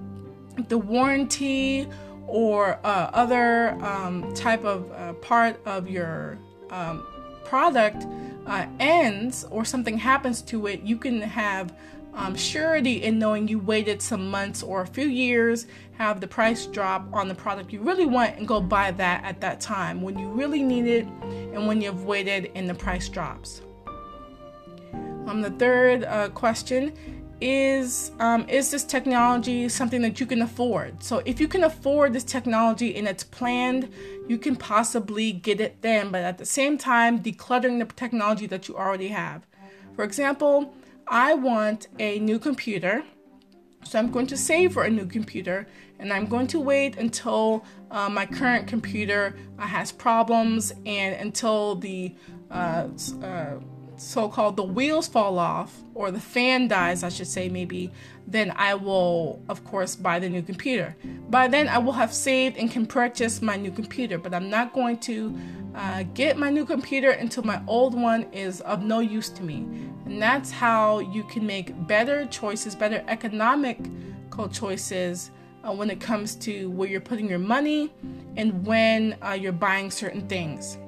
the 0.68 0.78
warranty 0.78 1.88
or 2.32 2.80
uh, 2.86 3.10
other 3.14 3.72
um, 3.84 4.34
type 4.34 4.64
of 4.64 4.90
uh, 4.94 5.14
part 5.16 5.60
of 5.66 5.90
your 5.90 6.38
um, 6.70 7.06
product 7.44 8.08
uh, 8.46 8.66
ends 8.80 9.44
or 9.52 9.66
something 9.66 9.98
happens 9.98 10.42
to 10.42 10.68
it, 10.68 10.82
you 10.82 10.98
can 10.98 11.22
have 11.22 11.76
um, 12.14 12.34
surety 12.36 13.04
in 13.04 13.20
knowing 13.20 13.50
you 13.50 13.60
waited 13.60 14.02
some 14.02 14.30
months 14.30 14.64
or 14.64 14.82
a 14.82 14.88
few 14.88 15.08
years, 15.08 15.68
have 15.98 16.22
the 16.22 16.28
price 16.28 16.66
drop 16.66 17.06
on 17.14 17.28
the 17.28 17.36
product 17.36 17.74
you 17.74 17.82
really 17.82 18.06
want, 18.06 18.38
and 18.38 18.48
go 18.48 18.62
buy 18.62 18.92
that 18.92 19.24
at 19.26 19.42
that 19.42 19.60
time 19.60 20.02
when 20.02 20.18
you 20.18 20.30
really 20.30 20.64
need 20.64 20.86
it 20.86 21.06
and 21.54 21.68
when 21.68 21.82
you've 21.82 22.06
waited 22.06 22.50
and 22.56 22.70
the 22.70 22.74
price 22.74 23.10
drops. 23.10 23.62
Um, 24.94 25.42
the 25.42 25.52
third 25.52 26.06
uh, 26.06 26.30
question 26.30 26.94
is 27.42 28.12
um, 28.20 28.48
is 28.48 28.72
this 28.72 28.84
technology 28.84 29.68
something 29.68 30.02
that 30.04 30.20
you 30.20 30.26
can 30.26 30.42
afford? 30.42 31.04
So 31.04 31.22
if 31.26 31.40
you 31.40 31.48
can 31.48 31.64
afford 31.64 32.14
this 32.14 32.24
technology 32.24 32.96
and 32.96 33.08
it's 33.08 33.24
planned 33.24 33.92
you 34.28 34.38
can 34.38 34.56
possibly 34.56 35.32
get 35.34 35.60
it 35.60 35.82
then 35.82 36.12
but 36.12 36.22
at 36.22 36.38
the 36.38 36.46
same 36.46 36.78
time 36.78 37.22
decluttering 37.22 37.80
the 37.80 37.94
technology 37.94 38.48
that 38.48 38.68
you 38.68 38.78
already 38.78 39.10
have. 39.10 39.46
For 39.96 40.04
example 40.04 40.74
i 41.12 41.34
want 41.34 41.88
a 42.00 42.20
new 42.20 42.40
computer 42.40 43.04
so 43.84 44.00
i'm 44.00 44.10
going 44.10 44.28
to 44.28 44.38
save 44.38 44.74
for 44.74 44.84
a 44.84 44.90
new 44.90 45.06
computer 45.06 45.68
and 46.00 46.14
i'm 46.14 46.26
going 46.26 46.48
to 46.48 46.60
wait 46.60 46.98
until 46.98 47.66
uh, 47.92 48.10
my 48.10 48.26
current 48.26 48.68
computer 48.68 49.36
uh, 49.60 49.64
has 49.64 49.92
problems 49.92 50.74
and 50.86 51.16
until 51.16 51.76
the 51.76 52.16
uh, 52.50 52.88
uh 53.22 53.56
so 54.02 54.28
called 54.28 54.58
the 54.58 54.64
wheels 54.64 55.08
fall 55.08 55.38
off 55.38 55.80
or 55.94 56.10
the 56.10 56.20
fan 56.20 56.68
dies, 56.68 57.04
I 57.04 57.10
should 57.10 57.28
say, 57.28 57.50
maybe, 57.50 57.92
then 58.26 58.52
I 58.56 58.74
will, 58.74 59.40
of 59.48 59.64
course, 59.64 59.96
buy 59.96 60.18
the 60.18 60.28
new 60.28 60.42
computer. 60.42 60.96
By 61.30 61.48
then, 61.48 61.68
I 61.68 61.78
will 61.78 61.92
have 61.94 62.12
saved 62.12 62.58
and 62.58 62.70
can 62.72 62.88
purchase 62.88 63.44
my 63.44 63.58
new 63.58 63.72
computer, 63.72 64.18
but 64.18 64.34
I'm 64.34 64.50
not 64.50 64.74
going 64.74 64.98
to 65.00 65.38
uh, 65.76 66.04
get 66.16 66.36
my 66.36 66.50
new 66.50 66.66
computer 66.66 67.12
until 67.12 67.44
my 67.44 67.62
old 67.68 67.94
one 67.94 68.24
is 68.34 68.62
of 68.62 68.82
no 68.82 69.00
use 69.00 69.30
to 69.30 69.44
me. 69.44 69.68
And 70.06 70.20
that's 70.20 70.50
how 70.50 71.00
you 71.00 71.24
can 71.26 71.46
make 71.46 71.88
better 71.88 72.26
choices, 72.26 72.74
better 72.74 73.04
economical 73.08 74.50
choices. 74.52 75.32
Uh, 75.64 75.72
when 75.72 75.92
it 75.92 76.02
comes 76.02 76.34
to 76.34 76.72
where 76.72 76.90
you're 76.90 77.00
putting 77.00 77.30
your 77.30 77.38
money 77.38 77.94
and 78.36 78.66
when 78.66 79.16
uh, 79.22 79.34
you're 79.34 79.52
buying 79.52 79.92
certain 79.92 80.28
things. 80.28 80.80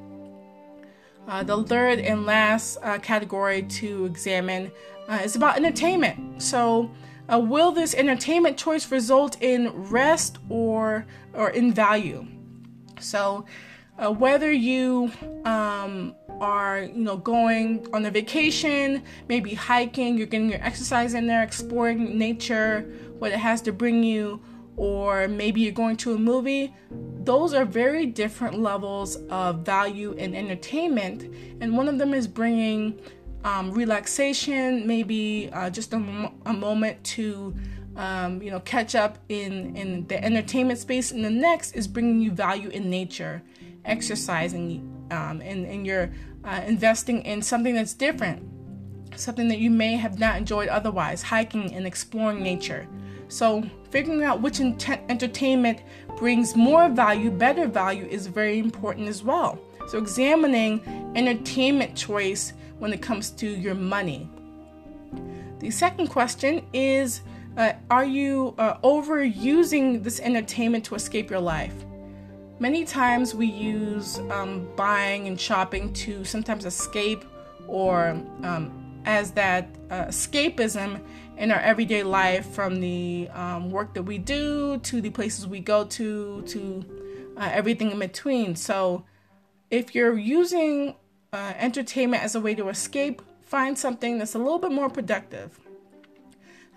Uh, 1.27 1.41
the 1.43 1.63
third 1.63 1.99
and 1.99 2.25
last 2.25 2.77
uh, 2.83 2.99
category 2.99 3.63
to 3.63 4.05
examine 4.05 4.71
uh, 5.07 5.19
is 5.23 5.35
about 5.35 5.55
entertainment. 5.55 6.41
So, 6.41 6.91
uh, 7.31 7.39
will 7.39 7.71
this 7.71 7.93
entertainment 7.93 8.57
choice 8.57 8.91
result 8.91 9.41
in 9.41 9.69
rest 9.89 10.39
or 10.49 11.05
or 11.33 11.49
in 11.51 11.73
value? 11.73 12.25
So, 12.99 13.45
uh, 13.97 14.11
whether 14.11 14.51
you 14.51 15.11
um, 15.45 16.13
are 16.41 16.81
you 16.81 17.03
know 17.03 17.17
going 17.17 17.87
on 17.93 18.05
a 18.05 18.11
vacation, 18.11 19.03
maybe 19.29 19.53
hiking, 19.53 20.17
you're 20.17 20.27
getting 20.27 20.49
your 20.49 20.61
exercise 20.61 21.13
in 21.13 21.27
there, 21.27 21.43
exploring 21.43 22.17
nature, 22.17 22.81
what 23.19 23.31
it 23.31 23.39
has 23.39 23.61
to 23.61 23.71
bring 23.71 24.03
you, 24.03 24.41
or 24.75 25.27
maybe 25.27 25.61
you're 25.61 25.71
going 25.71 25.97
to 25.97 26.13
a 26.13 26.17
movie, 26.17 26.73
those 27.23 27.53
are 27.53 27.65
very 27.65 28.05
different 28.05 28.59
levels 28.59 29.17
of 29.29 29.59
value 29.59 30.15
and 30.17 30.35
entertainment. 30.35 31.33
And 31.61 31.77
one 31.77 31.87
of 31.87 31.97
them 31.97 32.13
is 32.13 32.27
bringing 32.27 32.99
um, 33.43 33.71
relaxation, 33.71 34.87
maybe 34.87 35.49
uh, 35.53 35.69
just 35.69 35.93
a, 35.93 35.99
moment 35.99 37.03
to. 37.03 37.55
Um, 37.95 38.41
you 38.41 38.49
know, 38.49 38.59
catch 38.61 38.95
up 38.95 39.19
in 39.29 39.75
in 39.75 40.07
the 40.07 40.17
entertainment 40.25 40.79
space, 40.79 41.11
and 41.11 41.23
the 41.23 41.29
next 41.29 41.75
is 41.75 41.87
bringing 41.87 42.21
you 42.21 42.31
value 42.31 42.69
in 42.69 42.89
nature, 42.89 43.43
exercising, 43.85 44.79
um, 45.11 45.41
and 45.41 45.67
and 45.67 45.85
you're 45.85 46.09
uh, 46.43 46.61
investing 46.65 47.21
in 47.21 47.43
something 47.43 47.75
that's 47.75 47.93
different, 47.93 48.41
something 49.15 49.47
that 49.47 49.59
you 49.59 49.69
may 49.69 49.95
have 49.95 50.17
not 50.17 50.37
enjoyed 50.37 50.69
otherwise, 50.69 51.21
hiking 51.21 51.71
and 51.75 51.85
exploring 51.85 52.41
nature. 52.41 52.87
So, 53.33 53.63
figuring 53.89 54.23
out 54.23 54.41
which 54.41 54.59
entertainment 54.59 55.81
brings 56.17 56.55
more 56.55 56.87
value, 56.87 57.31
better 57.31 57.67
value, 57.67 58.05
is 58.05 58.27
very 58.27 58.59
important 58.59 59.09
as 59.09 59.23
well. 59.23 59.57
So, 59.87 59.97
examining 59.97 60.81
entertainment 61.15 61.95
choice 61.95 62.53
when 62.77 62.93
it 62.93 63.01
comes 63.01 63.31
to 63.31 63.47
your 63.47 63.73
money. 63.73 64.29
The 65.57 65.71
second 65.71 66.09
question 66.09 66.63
is 66.73 67.21
uh, 67.57 67.73
Are 67.89 68.05
you 68.05 68.53
uh, 68.59 68.77
overusing 68.81 70.03
this 70.03 70.19
entertainment 70.19 70.85
to 70.85 70.93
escape 70.93 71.31
your 71.31 71.41
life? 71.41 71.73
Many 72.59 72.85
times 72.85 73.33
we 73.33 73.47
use 73.47 74.19
um, 74.29 74.69
buying 74.75 75.25
and 75.25 75.41
shopping 75.41 75.91
to 75.93 76.23
sometimes 76.23 76.65
escape 76.65 77.25
or 77.67 78.09
um, 78.43 79.01
as 79.05 79.31
that 79.31 79.75
uh, 79.89 80.05
escapism 80.05 81.01
in 81.37 81.51
our 81.51 81.59
everyday 81.59 82.03
life 82.03 82.45
from 82.45 82.79
the 82.79 83.27
um, 83.33 83.71
work 83.71 83.93
that 83.93 84.03
we 84.03 84.17
do 84.17 84.77
to 84.79 85.01
the 85.01 85.09
places 85.09 85.47
we 85.47 85.59
go 85.59 85.85
to 85.85 86.41
to 86.43 86.85
uh, 87.37 87.49
everything 87.51 87.91
in 87.91 87.99
between. 87.99 88.55
So, 88.55 89.05
if 89.71 89.95
you're 89.95 90.17
using 90.17 90.95
uh, 91.31 91.53
entertainment 91.57 92.23
as 92.23 92.35
a 92.35 92.39
way 92.39 92.53
to 92.55 92.69
escape, 92.69 93.21
find 93.41 93.77
something 93.77 94.17
that's 94.17 94.35
a 94.35 94.39
little 94.39 94.59
bit 94.59 94.71
more 94.71 94.89
productive. 94.89 95.59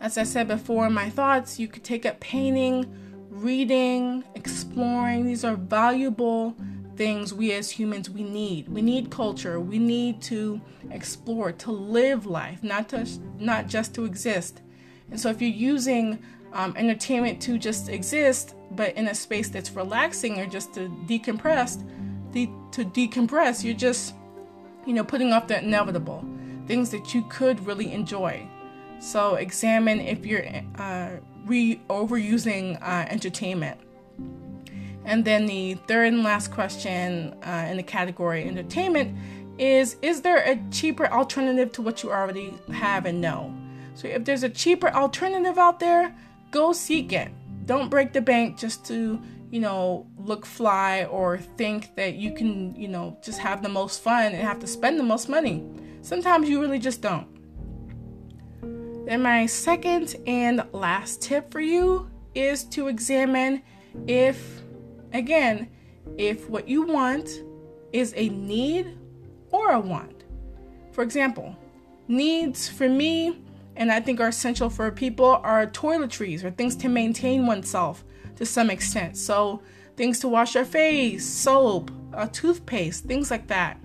As 0.00 0.18
I 0.18 0.24
said 0.24 0.48
before 0.48 0.86
in 0.86 0.92
my 0.92 1.10
thoughts, 1.10 1.58
you 1.58 1.68
could 1.68 1.84
take 1.84 2.04
up 2.04 2.20
painting, 2.20 2.86
reading, 3.30 4.24
exploring. 4.34 5.26
These 5.26 5.44
are 5.44 5.56
valuable 5.56 6.54
things 6.96 7.32
we 7.34 7.52
as 7.52 7.70
humans 7.70 8.08
we 8.10 8.22
need. 8.22 8.68
We 8.68 8.82
need 8.82 9.10
culture. 9.10 9.60
We 9.60 9.78
need 9.78 10.22
to 10.22 10.60
explore, 10.90 11.52
to 11.52 11.70
live 11.70 12.26
life, 12.26 12.62
not 12.62 12.88
to 12.90 13.06
not 13.38 13.68
just 13.68 13.94
to 13.94 14.04
exist. 14.04 14.62
And 15.10 15.20
so 15.20 15.30
if 15.30 15.40
you're 15.40 15.50
using 15.50 16.18
um, 16.52 16.74
entertainment 16.76 17.40
to 17.42 17.58
just 17.58 17.88
exist, 17.88 18.54
but 18.72 18.94
in 18.96 19.08
a 19.08 19.14
space 19.14 19.48
that's 19.48 19.70
relaxing 19.70 20.40
or 20.40 20.46
just 20.46 20.74
to 20.74 20.88
decompress, 21.06 21.82
de- 22.32 22.50
to 22.72 22.84
decompress, 22.84 23.62
you're 23.62 23.74
just, 23.74 24.14
you 24.86 24.92
know, 24.92 25.04
putting 25.04 25.32
off 25.32 25.46
the 25.46 25.58
inevitable 25.58 26.24
things 26.66 26.90
that 26.90 27.14
you 27.14 27.22
could 27.28 27.64
really 27.66 27.92
enjoy. 27.92 28.48
So 28.98 29.34
examine 29.36 30.00
if 30.00 30.24
you're 30.24 30.46
uh, 30.78 31.10
re 31.44 31.80
overusing 31.88 32.80
uh, 32.82 33.06
entertainment. 33.08 33.78
And 35.06 35.24
then 35.24 35.46
the 35.46 35.74
third 35.86 36.12
and 36.12 36.22
last 36.22 36.50
question 36.50 37.34
uh, 37.44 37.68
in 37.70 37.76
the 37.76 37.82
category 37.82 38.44
entertainment 38.44 39.16
is 39.58 39.96
Is 40.02 40.20
there 40.20 40.38
a 40.38 40.60
cheaper 40.70 41.06
alternative 41.06 41.72
to 41.72 41.82
what 41.82 42.02
you 42.02 42.10
already 42.10 42.52
have 42.72 43.06
and 43.06 43.20
know? 43.20 43.54
So 43.94 44.08
if 44.08 44.24
there's 44.24 44.42
a 44.42 44.50
cheaper 44.50 44.90
alternative 44.90 45.56
out 45.56 45.80
there, 45.80 46.14
go 46.50 46.72
seek 46.72 47.12
it. 47.12 47.30
Don't 47.64 47.88
break 47.88 48.12
the 48.12 48.20
bank 48.20 48.58
just 48.58 48.84
to, 48.86 49.20
you 49.50 49.60
know, 49.60 50.06
look 50.18 50.44
fly 50.44 51.04
or 51.04 51.38
think 51.38 51.94
that 51.94 52.16
you 52.16 52.34
can, 52.34 52.74
you 52.76 52.88
know, 52.88 53.16
just 53.22 53.38
have 53.38 53.62
the 53.62 53.68
most 53.68 54.02
fun 54.02 54.26
and 54.26 54.36
have 54.36 54.58
to 54.58 54.66
spend 54.66 54.98
the 54.98 55.04
most 55.04 55.28
money. 55.28 55.64
Sometimes 56.02 56.48
you 56.48 56.60
really 56.60 56.78
just 56.78 57.00
don't. 57.00 57.26
Then, 59.06 59.22
my 59.22 59.46
second 59.46 60.16
and 60.26 60.64
last 60.72 61.22
tip 61.22 61.50
for 61.50 61.60
you 61.60 62.10
is 62.34 62.64
to 62.64 62.88
examine 62.88 63.62
if, 64.06 64.62
again, 65.12 65.68
if 66.16 66.48
what 66.48 66.68
you 66.68 66.82
want 66.82 67.28
is 67.92 68.12
a 68.16 68.28
need 68.28 68.98
or 69.50 69.72
a 69.72 69.80
want. 69.80 70.24
For 70.92 71.02
example, 71.02 71.56
needs 72.08 72.68
for 72.68 72.88
me, 72.88 73.38
and 73.76 73.92
I 73.92 74.00
think 74.00 74.20
are 74.20 74.28
essential 74.28 74.70
for 74.70 74.90
people, 74.90 75.40
are 75.42 75.66
toiletries 75.66 76.44
or 76.44 76.50
things 76.50 76.76
to 76.76 76.88
maintain 76.88 77.46
oneself 77.46 78.04
to 78.36 78.46
some 78.46 78.70
extent. 78.70 79.16
So, 79.16 79.62
things 79.96 80.20
to 80.20 80.28
wash 80.28 80.54
your 80.54 80.64
face, 80.64 81.26
soap, 81.26 81.90
a 82.12 82.28
toothpaste, 82.28 83.04
things 83.04 83.30
like 83.30 83.46
that. 83.48 83.78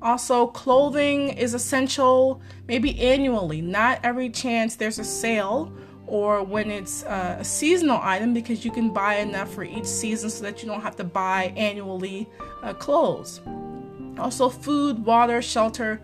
Also, 0.00 0.48
clothing 0.48 1.28
is 1.28 1.54
essential, 1.54 2.42
maybe 2.66 2.98
annually, 2.98 3.60
not 3.60 4.00
every 4.02 4.30
chance 4.30 4.74
there's 4.74 4.98
a 4.98 5.04
sale 5.04 5.72
or 6.12 6.42
when 6.42 6.70
it's 6.70 7.04
uh, 7.04 7.38
a 7.40 7.44
seasonal 7.44 7.98
item 8.02 8.34
because 8.34 8.66
you 8.66 8.70
can 8.70 8.90
buy 8.90 9.14
enough 9.14 9.50
for 9.50 9.64
each 9.64 9.86
season 9.86 10.28
so 10.28 10.44
that 10.44 10.62
you 10.62 10.68
don't 10.68 10.82
have 10.82 10.94
to 10.94 11.02
buy 11.02 11.44
annually 11.56 12.28
uh, 12.62 12.74
clothes. 12.74 13.40
Also, 14.18 14.50
food, 14.50 15.02
water, 15.06 15.40
shelter, 15.40 16.02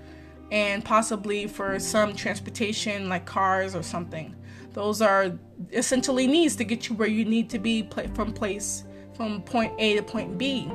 and 0.51 0.83
possibly 0.83 1.47
for 1.47 1.79
some 1.79 2.15
transportation 2.15 3.11
like 3.11 3.27
cars 3.27 3.75
or 3.75 3.83
something. 3.83 4.35
Those 4.73 5.03
are 5.03 5.39
essentially 5.73 6.27
needs 6.27 6.57
to 6.57 6.65
get 6.65 6.89
you 6.89 6.97
where 6.97 7.07
you 7.07 7.27
need 7.27 7.51
to 7.51 7.59
be 7.59 7.87
from 8.15 8.33
place 8.33 8.85
from 9.15 9.43
point 9.43 9.75
A 9.79 9.97
to 9.97 10.03
point 10.03 10.39
B. 10.39 10.71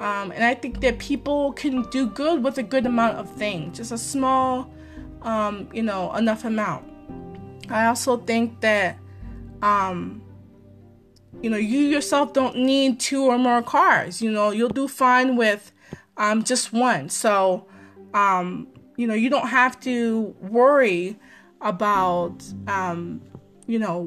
Um, 0.00 0.32
and 0.32 0.42
I 0.42 0.56
think 0.56 0.80
that 0.80 0.98
people 0.98 1.52
can 1.52 1.88
do 1.90 2.08
good 2.08 2.42
with 2.42 2.58
a 2.58 2.64
good 2.64 2.84
amount 2.84 3.16
of 3.16 3.30
things, 3.30 3.76
just 3.76 3.92
a 3.92 3.98
small, 3.98 4.74
um, 5.22 5.68
you 5.72 5.84
know, 5.84 6.12
enough 6.16 6.44
amount. 6.44 6.89
I 7.70 7.86
also 7.86 8.16
think 8.18 8.60
that, 8.60 8.98
um, 9.62 10.22
you 11.40 11.48
know, 11.48 11.56
you 11.56 11.78
yourself 11.80 12.32
don't 12.32 12.56
need 12.56 13.00
two 13.00 13.24
or 13.24 13.38
more 13.38 13.62
cars. 13.62 14.20
You 14.20 14.32
know, 14.32 14.50
you'll 14.50 14.68
do 14.68 14.88
fine 14.88 15.36
with 15.36 15.72
um, 16.16 16.42
just 16.42 16.72
one. 16.72 17.08
So, 17.08 17.66
um, 18.12 18.68
you 18.96 19.06
know, 19.06 19.14
you 19.14 19.30
don't 19.30 19.48
have 19.48 19.80
to 19.80 20.34
worry 20.40 21.18
about, 21.60 22.42
um, 22.66 23.22
you 23.66 23.78
know, 23.78 24.06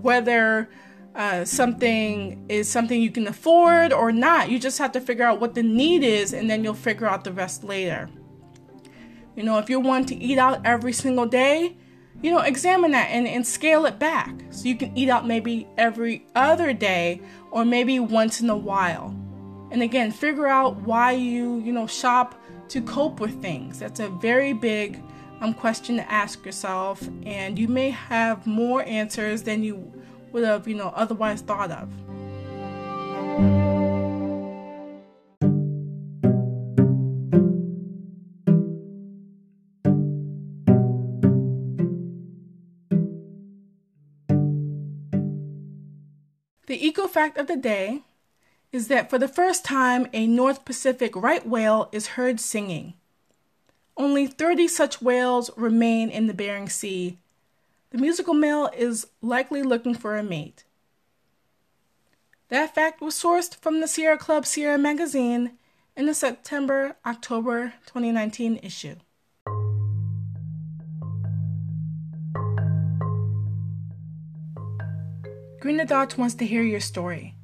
whether 0.00 0.70
uh, 1.14 1.44
something 1.44 2.44
is 2.48 2.68
something 2.68 3.00
you 3.00 3.10
can 3.10 3.26
afford 3.26 3.92
or 3.92 4.12
not. 4.12 4.50
You 4.50 4.58
just 4.58 4.78
have 4.78 4.92
to 4.92 5.00
figure 5.00 5.24
out 5.24 5.40
what 5.40 5.54
the 5.54 5.62
need 5.62 6.02
is 6.02 6.32
and 6.32 6.48
then 6.48 6.64
you'll 6.64 6.74
figure 6.74 7.06
out 7.06 7.24
the 7.24 7.32
rest 7.32 7.64
later. 7.64 8.08
You 9.36 9.42
know, 9.42 9.58
if 9.58 9.68
you 9.68 9.80
want 9.80 10.08
to 10.08 10.16
eat 10.16 10.38
out 10.38 10.64
every 10.64 10.92
single 10.92 11.26
day, 11.26 11.76
you 12.22 12.30
know, 12.30 12.40
examine 12.40 12.92
that 12.92 13.08
and, 13.08 13.26
and 13.26 13.46
scale 13.46 13.84
it 13.86 13.98
back. 13.98 14.32
So 14.50 14.68
you 14.68 14.76
can 14.76 14.96
eat 14.96 15.08
out 15.08 15.26
maybe 15.26 15.66
every 15.76 16.24
other 16.34 16.72
day 16.72 17.20
or 17.50 17.64
maybe 17.64 17.98
once 17.98 18.40
in 18.40 18.48
a 18.48 18.56
while. 18.56 19.14
And 19.70 19.82
again, 19.82 20.10
figure 20.10 20.46
out 20.46 20.76
why 20.82 21.12
you, 21.12 21.58
you 21.60 21.72
know, 21.72 21.86
shop 21.86 22.40
to 22.68 22.80
cope 22.82 23.20
with 23.20 23.40
things. 23.42 23.78
That's 23.78 24.00
a 24.00 24.08
very 24.08 24.52
big 24.52 25.02
um, 25.40 25.52
question 25.52 25.96
to 25.96 26.12
ask 26.12 26.44
yourself, 26.46 27.02
and 27.26 27.58
you 27.58 27.66
may 27.66 27.90
have 27.90 28.46
more 28.46 28.84
answers 28.84 29.42
than 29.42 29.64
you 29.64 29.92
would 30.30 30.44
have, 30.44 30.68
you 30.68 30.76
know, 30.76 30.92
otherwise 30.94 31.40
thought 31.40 31.70
of. 31.70 31.90
The 46.72 46.86
eco 46.86 47.06
fact 47.06 47.36
of 47.36 47.48
the 47.48 47.56
day 47.58 48.00
is 48.72 48.88
that 48.88 49.10
for 49.10 49.18
the 49.18 49.28
first 49.28 49.62
time, 49.62 50.06
a 50.14 50.26
North 50.26 50.64
Pacific 50.64 51.14
right 51.14 51.46
whale 51.46 51.90
is 51.92 52.16
heard 52.16 52.40
singing. 52.40 52.94
Only 53.94 54.26
30 54.26 54.68
such 54.68 55.02
whales 55.02 55.50
remain 55.54 56.08
in 56.08 56.28
the 56.28 56.32
Bering 56.32 56.70
Sea, 56.70 57.18
the 57.90 57.98
musical 57.98 58.32
male 58.32 58.70
is 58.74 59.06
likely 59.20 59.62
looking 59.62 59.94
for 59.94 60.16
a 60.16 60.22
mate. 60.22 60.64
That 62.48 62.74
fact 62.74 63.02
was 63.02 63.22
sourced 63.22 63.54
from 63.54 63.82
the 63.82 63.86
Sierra 63.86 64.16
Club 64.16 64.46
Sierra 64.46 64.78
magazine 64.78 65.58
in 65.94 66.06
the 66.06 66.14
September 66.14 66.96
October 67.04 67.74
2019 67.84 68.60
issue. 68.62 68.94
Greener 75.62 75.86
Thoughts 75.86 76.18
wants 76.18 76.34
to 76.34 76.44
hear 76.44 76.64
your 76.64 76.80
story. 76.80 77.36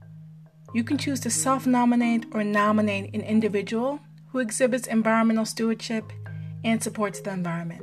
You 0.74 0.82
can 0.82 0.98
choose 0.98 1.20
to 1.20 1.30
self 1.30 1.68
nominate 1.68 2.26
or 2.32 2.42
nominate 2.42 3.14
an 3.14 3.20
individual 3.20 4.00
who 4.32 4.40
exhibits 4.40 4.88
environmental 4.88 5.44
stewardship 5.44 6.12
and 6.64 6.82
supports 6.82 7.20
the 7.20 7.30
environment. 7.30 7.80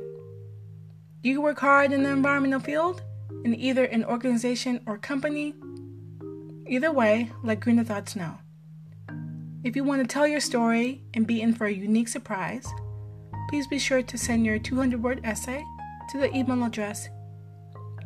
You 1.22 1.40
work 1.40 1.60
hard 1.60 1.90
in 1.90 2.02
the 2.02 2.10
environmental 2.10 2.60
field, 2.60 3.00
in 3.46 3.54
either 3.54 3.86
an 3.86 4.04
organization 4.04 4.82
or 4.86 4.98
company? 4.98 5.54
Either 6.66 6.92
way, 6.92 7.30
let 7.42 7.60
Greener 7.60 7.84
Thoughts 7.84 8.14
know. 8.14 8.36
If 9.64 9.74
you 9.74 9.84
want 9.84 10.02
to 10.02 10.06
tell 10.06 10.26
your 10.26 10.40
story 10.40 11.00
and 11.14 11.26
be 11.26 11.40
in 11.40 11.54
for 11.54 11.64
a 11.64 11.72
unique 11.72 12.08
surprise, 12.08 12.68
please 13.48 13.66
be 13.66 13.78
sure 13.78 14.02
to 14.02 14.18
send 14.18 14.44
your 14.44 14.58
200 14.58 15.02
word 15.02 15.22
essay 15.24 15.64
to 16.10 16.18
the 16.18 16.36
email 16.36 16.62
address 16.62 17.08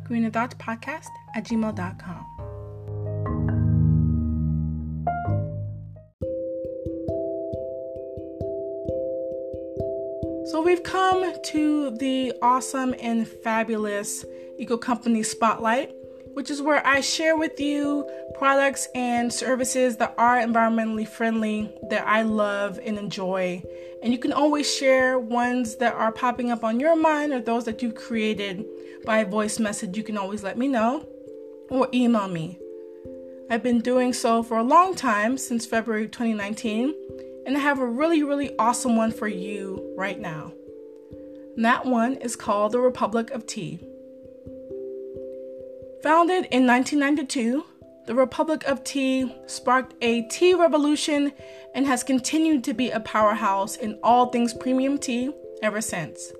greenerthoughtspodcast 0.09 1.09
at 1.35 1.45
gmail.com. 1.45 2.25
So 10.51 10.61
we've 10.61 10.83
come 10.83 11.33
to 11.43 11.91
the 11.91 12.33
awesome 12.41 12.93
and 12.99 13.25
fabulous 13.25 14.25
Eco 14.57 14.75
Company 14.75 15.23
Spotlight, 15.23 15.93
which 16.33 16.51
is 16.51 16.61
where 16.61 16.85
I 16.85 16.99
share 16.99 17.37
with 17.37 17.59
you 17.59 18.05
products 18.33 18.87
and 18.93 19.31
services 19.31 19.97
that 19.97 20.13
are 20.17 20.37
environmentally 20.37 21.07
friendly 21.07 21.73
that 21.89 22.05
I 22.05 22.23
love 22.23 22.79
and 22.83 22.97
enjoy. 22.97 23.63
And 24.03 24.11
you 24.11 24.19
can 24.19 24.33
always 24.33 24.69
share 24.69 25.17
ones 25.17 25.77
that 25.77 25.93
are 25.93 26.11
popping 26.11 26.51
up 26.51 26.63
on 26.65 26.79
your 26.79 26.97
mind 26.97 27.31
or 27.31 27.39
those 27.39 27.63
that 27.65 27.81
you've 27.81 27.95
created 27.95 28.65
by 29.05 29.23
voice 29.23 29.57
message. 29.57 29.95
You 29.95 30.03
can 30.03 30.17
always 30.17 30.43
let 30.43 30.57
me 30.57 30.67
know 30.67 31.07
or 31.71 31.87
email 31.93 32.27
me. 32.27 32.59
I've 33.49 33.63
been 33.63 33.79
doing 33.79 34.13
so 34.13 34.43
for 34.43 34.57
a 34.57 34.63
long 34.63 34.93
time, 34.93 35.37
since 35.37 35.65
February 35.65 36.07
2019, 36.07 36.93
and 37.45 37.57
I 37.57 37.59
have 37.59 37.79
a 37.79 37.85
really, 37.85 38.23
really 38.23 38.55
awesome 38.57 38.95
one 38.95 39.11
for 39.11 39.27
you 39.27 39.93
right 39.97 40.19
now. 40.19 40.53
And 41.55 41.65
that 41.65 41.85
one 41.85 42.15
is 42.15 42.35
called 42.35 42.73
the 42.73 42.79
Republic 42.79 43.31
of 43.31 43.47
Tea. 43.47 43.79
Founded 46.03 46.45
in 46.51 46.67
1992, 46.67 47.63
the 48.07 48.15
Republic 48.15 48.63
of 48.65 48.83
Tea 48.83 49.33
sparked 49.45 49.93
a 50.01 50.23
tea 50.23 50.53
revolution 50.53 51.31
and 51.73 51.85
has 51.85 52.03
continued 52.03 52.63
to 52.65 52.73
be 52.73 52.89
a 52.89 52.99
powerhouse 52.99 53.75
in 53.75 53.97
all 54.03 54.27
things 54.27 54.53
premium 54.53 54.97
tea 54.97 55.31
ever 55.61 55.79
since. 55.79 56.31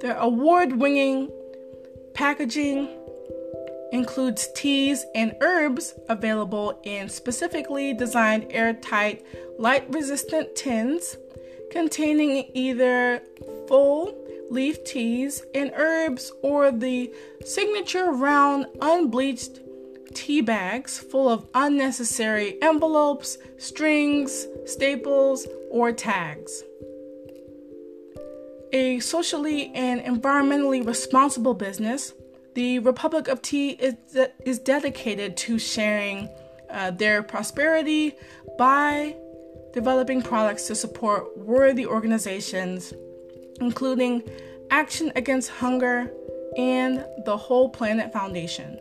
Their 0.00 0.16
award 0.16 0.78
winning 0.78 1.30
packaging 2.14 2.88
includes 3.92 4.48
teas 4.54 5.04
and 5.14 5.36
herbs 5.40 5.94
available 6.08 6.80
in 6.82 7.08
specifically 7.08 7.94
designed 7.94 8.46
airtight, 8.50 9.24
light 9.58 9.84
resistant 9.92 10.56
tins 10.56 11.16
containing 11.70 12.50
either 12.54 13.22
full 13.68 14.18
leaf 14.50 14.82
teas 14.84 15.42
and 15.54 15.70
herbs 15.76 16.32
or 16.42 16.70
the 16.72 17.12
signature 17.44 18.10
round 18.10 18.66
unbleached 18.80 19.60
tea 20.14 20.40
bags 20.40 20.98
full 20.98 21.28
of 21.28 21.46
unnecessary 21.54 22.60
envelopes, 22.62 23.38
strings, 23.58 24.46
staples, 24.66 25.46
or 25.70 25.92
tags. 25.92 26.64
A 28.74 29.00
socially 29.00 29.70
and 29.74 30.00
environmentally 30.00 30.86
responsible 30.86 31.54
business, 31.54 32.12
the 32.54 32.78
Republic 32.80 33.28
of 33.28 33.42
Tea 33.42 33.70
is, 33.70 33.94
is 34.44 34.58
dedicated 34.58 35.36
to 35.38 35.58
sharing 35.58 36.28
uh, 36.70 36.90
their 36.90 37.22
prosperity 37.22 38.14
by 38.58 39.16
developing 39.72 40.22
products 40.22 40.66
to 40.66 40.74
support 40.74 41.36
worthy 41.36 41.86
organizations, 41.86 42.92
including 43.60 44.22
Action 44.70 45.12
Against 45.16 45.50
Hunger 45.50 46.10
and 46.56 47.04
the 47.24 47.36
Whole 47.36 47.68
Planet 47.70 48.12
Foundation. 48.12 48.78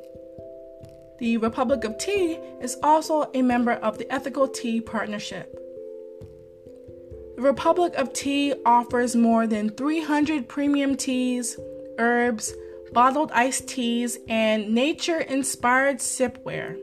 The 1.19 1.37
Republic 1.37 1.83
of 1.83 1.97
Tea 1.97 2.39
is 2.61 2.77
also 2.81 3.29
a 3.33 3.41
member 3.41 3.73
of 3.73 3.97
the 3.97 4.11
Ethical 4.11 4.47
Tea 4.47 4.81
Partnership. 4.81 5.57
The 7.35 7.43
Republic 7.43 7.93
of 7.95 8.11
Tea 8.11 8.53
offers 8.65 9.15
more 9.15 9.47
than 9.47 9.69
300 9.69 10.47
premium 10.47 10.97
teas, 10.97 11.57
herbs, 11.97 12.53
bottled 12.93 13.31
iced 13.33 13.67
teas, 13.67 14.17
and 14.27 14.73
nature 14.73 15.19
inspired 15.19 15.97
sipware. 15.97 16.77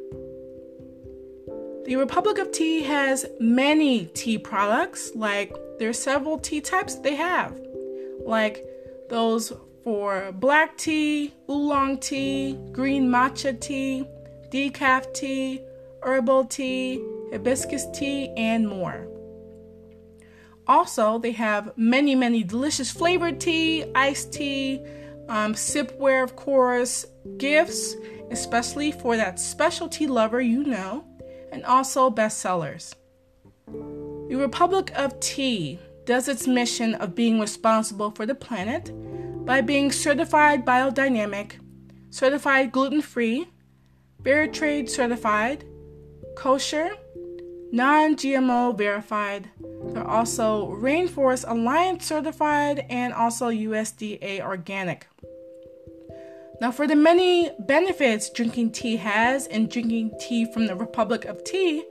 The 1.84 1.96
Republic 1.96 2.38
of 2.38 2.52
Tea 2.52 2.82
has 2.82 3.24
many 3.40 4.06
tea 4.06 4.38
products, 4.38 5.12
like 5.14 5.56
there 5.78 5.88
are 5.88 5.94
several 5.94 6.38
tea 6.38 6.60
types 6.60 6.96
they 6.96 7.14
have, 7.14 7.58
like 8.24 8.64
those 9.08 9.52
for 9.84 10.32
black 10.32 10.76
tea, 10.76 11.32
oolong 11.48 11.98
tea, 11.98 12.58
green 12.72 13.08
matcha 13.08 13.58
tea, 13.58 14.04
decaf 14.50 15.14
tea, 15.14 15.62
herbal 16.02 16.44
tea, 16.44 17.02
hibiscus 17.30 17.86
tea, 17.94 18.30
and 18.36 18.68
more. 18.68 19.08
Also, 20.66 21.18
they 21.18 21.32
have 21.32 21.72
many, 21.78 22.14
many 22.14 22.42
delicious 22.42 22.90
flavored 22.90 23.40
tea, 23.40 23.90
iced 23.94 24.30
tea, 24.34 24.84
um, 25.28 25.54
sipware, 25.54 26.22
of 26.22 26.36
course, 26.36 27.06
gifts, 27.36 27.94
especially 28.30 28.92
for 28.92 29.16
that 29.16 29.38
specialty 29.38 30.06
lover 30.06 30.40
you 30.40 30.64
know, 30.64 31.04
and 31.52 31.64
also 31.64 32.10
bestsellers. 32.10 32.94
The 33.66 34.36
Republic 34.36 34.92
of 34.94 35.18
Tea 35.20 35.78
does 36.04 36.28
its 36.28 36.46
mission 36.46 36.94
of 36.96 37.14
being 37.14 37.40
responsible 37.40 38.10
for 38.10 38.26
the 38.26 38.34
planet 38.34 38.90
by 39.44 39.60
being 39.60 39.92
certified 39.92 40.64
biodynamic, 40.64 41.52
certified 42.10 42.72
gluten 42.72 43.02
free, 43.02 43.46
fair 44.24 44.46
trade 44.46 44.90
certified, 44.90 45.64
kosher, 46.36 46.90
non 47.72 48.16
GMO 48.16 48.76
verified, 48.76 49.48
they're 49.92 50.06
also 50.06 50.74
Rainforest 50.76 51.44
Alliance 51.48 52.06
certified 52.06 52.86
and 52.88 53.12
also 53.12 53.50
USDA 53.50 54.40
organic. 54.40 55.06
Now, 56.60 56.72
for 56.72 56.88
the 56.88 56.96
many 56.96 57.52
benefits 57.60 58.30
drinking 58.30 58.72
tea 58.72 58.96
has 58.96 59.46
and 59.46 59.70
drinking 59.70 60.10
tea 60.20 60.52
from 60.52 60.66
the 60.66 60.74
Republic 60.74 61.24
of 61.24 61.44
Tea 61.44 61.84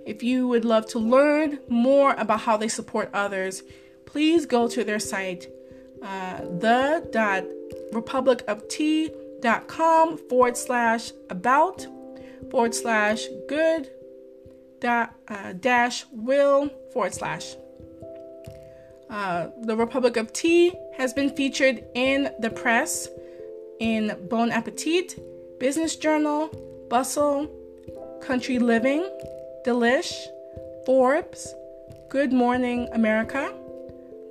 If 0.07 0.23
you 0.23 0.49
would 0.49 0.65
love 0.65 0.87
to 0.89 0.99
learn 0.99 1.59
more 1.69 2.15
about 2.15 2.41
how 2.41 2.57
they 2.57 2.69
support 2.69 3.11
others, 3.15 3.63
please 4.05 4.47
go 4.47 4.69
to 4.69 4.85
their 4.85 4.99
site, 4.99 5.49
uh, 6.03 6.41
the.republicoftea.com 6.41 9.24
forward 10.29 10.57
slash 10.57 11.13
about 11.31 11.87
forward 12.51 12.75
slash 12.75 13.27
good 13.49 13.91
da, 14.81 15.09
uh, 15.29 15.53
dash 15.55 16.05
will 16.13 16.71
forward 16.93 17.15
slash. 17.15 17.57
Uh, 19.11 19.49
the 19.63 19.77
Republic 19.77 20.17
of 20.17 20.33
Tea 20.33 20.73
has 20.97 21.13
been 21.13 21.31
featured 21.37 21.85
in 21.95 22.33
the 22.41 22.51
press 22.51 23.09
in 23.81 24.17
Bon 24.31 24.51
Appetit, 24.51 25.19
Business 25.61 25.97
Journal, 25.97 26.49
Bustle, 26.89 27.49
Country 28.23 28.59
Living, 28.59 29.09
Delish, 29.67 30.13
Forbes, 30.87 31.55
Good 32.09 32.33
Morning 32.33 32.89
America, 32.93 33.53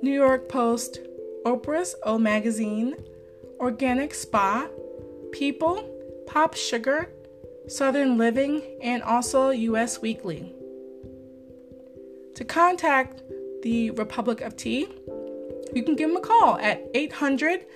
New 0.02 0.12
York 0.12 0.48
Post, 0.48 0.98
Oprah's 1.44 1.94
O 2.02 2.18
Magazine, 2.18 2.94
Organic 3.60 4.14
Spa, 4.14 4.68
People, 5.34 5.90
Pop 6.28 6.54
Sugar, 6.54 7.10
Southern 7.66 8.16
Living, 8.16 8.62
and 8.80 9.02
also 9.02 9.50
US 9.50 10.00
Weekly. 10.00 10.54
To 12.36 12.44
contact 12.44 13.20
the 13.62 13.90
Republic 13.90 14.40
of 14.42 14.56
Tea, 14.56 14.86
you 15.74 15.82
can 15.82 15.96
give 15.96 16.08
them 16.08 16.18
a 16.18 16.20
call 16.20 16.56
at 16.58 16.88
800 16.94 17.66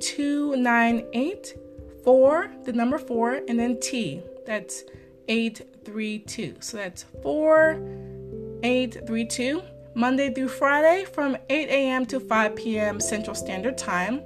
298 0.00 1.54
4, 2.02 2.50
the 2.64 2.72
number 2.72 2.98
4, 2.98 3.42
and 3.48 3.60
then 3.60 3.78
T. 3.78 4.20
That's 4.44 4.82
832. 5.28 6.56
So 6.58 6.78
that's 6.78 7.04
4832, 7.22 9.62
Monday 9.94 10.34
through 10.34 10.48
Friday 10.48 11.04
from 11.04 11.36
8 11.48 11.68
a.m. 11.68 12.06
to 12.06 12.18
5 12.18 12.56
p.m. 12.56 12.98
Central 12.98 13.36
Standard 13.36 13.78
Time. 13.78 14.20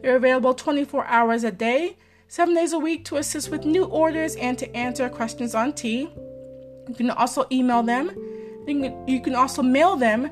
They're 0.00 0.14
available 0.16 0.54
24 0.54 1.04
hours 1.06 1.42
a 1.42 1.50
day 1.50 1.96
seven 2.32 2.54
days 2.54 2.72
a 2.72 2.78
week 2.78 3.04
to 3.04 3.16
assist 3.16 3.50
with 3.50 3.66
new 3.66 3.84
orders 3.84 4.36
and 4.36 4.56
to 4.56 4.74
answer 4.74 5.06
questions 5.10 5.54
on 5.54 5.70
tea. 5.70 6.08
You 6.88 6.94
can 6.96 7.10
also 7.10 7.44
email 7.52 7.82
them. 7.82 8.10
You 8.66 9.20
can 9.20 9.34
also 9.34 9.62
mail 9.62 9.96
them 9.96 10.30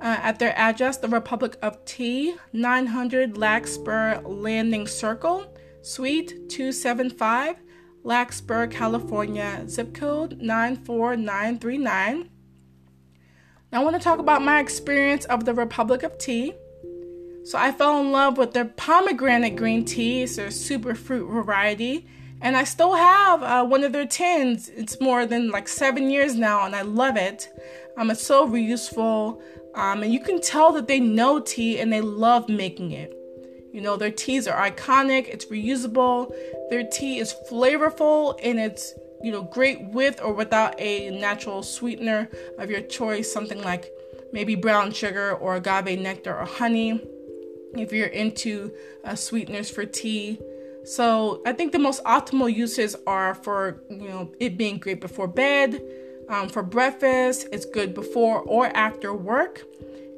uh, 0.00 0.16
at 0.22 0.38
their 0.38 0.58
address, 0.58 0.96
the 0.96 1.08
Republic 1.08 1.58
of 1.60 1.84
Tea, 1.84 2.36
900 2.54 3.36
Larkspur 3.36 4.22
Landing 4.22 4.86
Circle, 4.86 5.54
Suite 5.82 6.48
275, 6.48 7.56
Larkspur, 8.02 8.68
California, 8.68 9.62
zip 9.68 9.92
code 9.92 10.38
94939. 10.40 12.30
Now, 13.70 13.80
I 13.82 13.84
want 13.84 13.94
to 13.94 14.00
talk 14.00 14.20
about 14.20 14.40
my 14.40 14.58
experience 14.58 15.26
of 15.26 15.44
the 15.44 15.52
Republic 15.52 16.02
of 16.02 16.16
Tea. 16.16 16.54
So, 17.44 17.58
I 17.58 17.72
fell 17.72 18.00
in 18.00 18.12
love 18.12 18.38
with 18.38 18.52
their 18.52 18.66
pomegranate 18.66 19.56
green 19.56 19.84
tea, 19.84 20.22
it's 20.22 20.36
their 20.36 20.50
super 20.50 20.94
fruit 20.94 21.26
variety, 21.28 22.06
and 22.40 22.56
I 22.56 22.64
still 22.64 22.94
have 22.94 23.42
uh, 23.42 23.64
one 23.64 23.84
of 23.84 23.92
their 23.92 24.06
tins. 24.06 24.68
It's 24.68 25.00
more 25.00 25.26
than 25.26 25.50
like 25.50 25.68
seven 25.68 26.10
years 26.10 26.34
now, 26.34 26.64
and 26.64 26.74
I 26.74 26.82
love 26.82 27.16
it. 27.16 27.48
Um, 27.96 28.10
it's 28.10 28.24
so 28.24 28.48
reuseful, 28.48 29.40
um, 29.74 30.02
and 30.02 30.12
you 30.12 30.20
can 30.20 30.40
tell 30.40 30.72
that 30.72 30.88
they 30.88 31.00
know 31.00 31.40
tea 31.40 31.78
and 31.78 31.92
they 31.92 32.00
love 32.00 32.48
making 32.48 32.92
it. 32.92 33.12
You 33.72 33.80
know, 33.80 33.96
their 33.96 34.10
teas 34.10 34.46
are 34.46 34.70
iconic, 34.70 35.28
it's 35.28 35.46
reusable, 35.46 36.34
their 36.68 36.84
tea 36.84 37.18
is 37.18 37.34
flavorful, 37.50 38.38
and 38.42 38.58
it's, 38.58 38.92
you 39.22 39.32
know, 39.32 39.42
great 39.42 39.82
with 39.88 40.20
or 40.20 40.32
without 40.32 40.74
a 40.78 41.10
natural 41.10 41.62
sweetener 41.62 42.28
of 42.58 42.70
your 42.70 42.82
choice, 42.82 43.32
something 43.32 43.62
like 43.62 43.90
maybe 44.32 44.54
brown 44.54 44.92
sugar 44.92 45.32
or 45.34 45.56
agave 45.56 45.98
nectar 45.98 46.36
or 46.36 46.44
honey, 46.44 47.00
if 47.76 47.92
you're 47.92 48.08
into 48.08 48.72
uh, 49.04 49.14
sweeteners 49.14 49.70
for 49.70 49.84
tea. 49.84 50.38
So 50.84 51.42
I 51.46 51.52
think 51.52 51.72
the 51.72 51.78
most 51.78 52.02
optimal 52.04 52.52
uses 52.52 52.96
are 53.06 53.34
for, 53.34 53.82
you 53.88 54.08
know, 54.08 54.32
it 54.40 54.56
being 54.56 54.78
great 54.78 55.00
before 55.00 55.28
bed, 55.28 55.80
um, 56.28 56.48
for 56.48 56.62
breakfast, 56.62 57.48
it's 57.52 57.64
good 57.64 57.94
before 57.94 58.40
or 58.40 58.66
after 58.76 59.14
work 59.14 59.62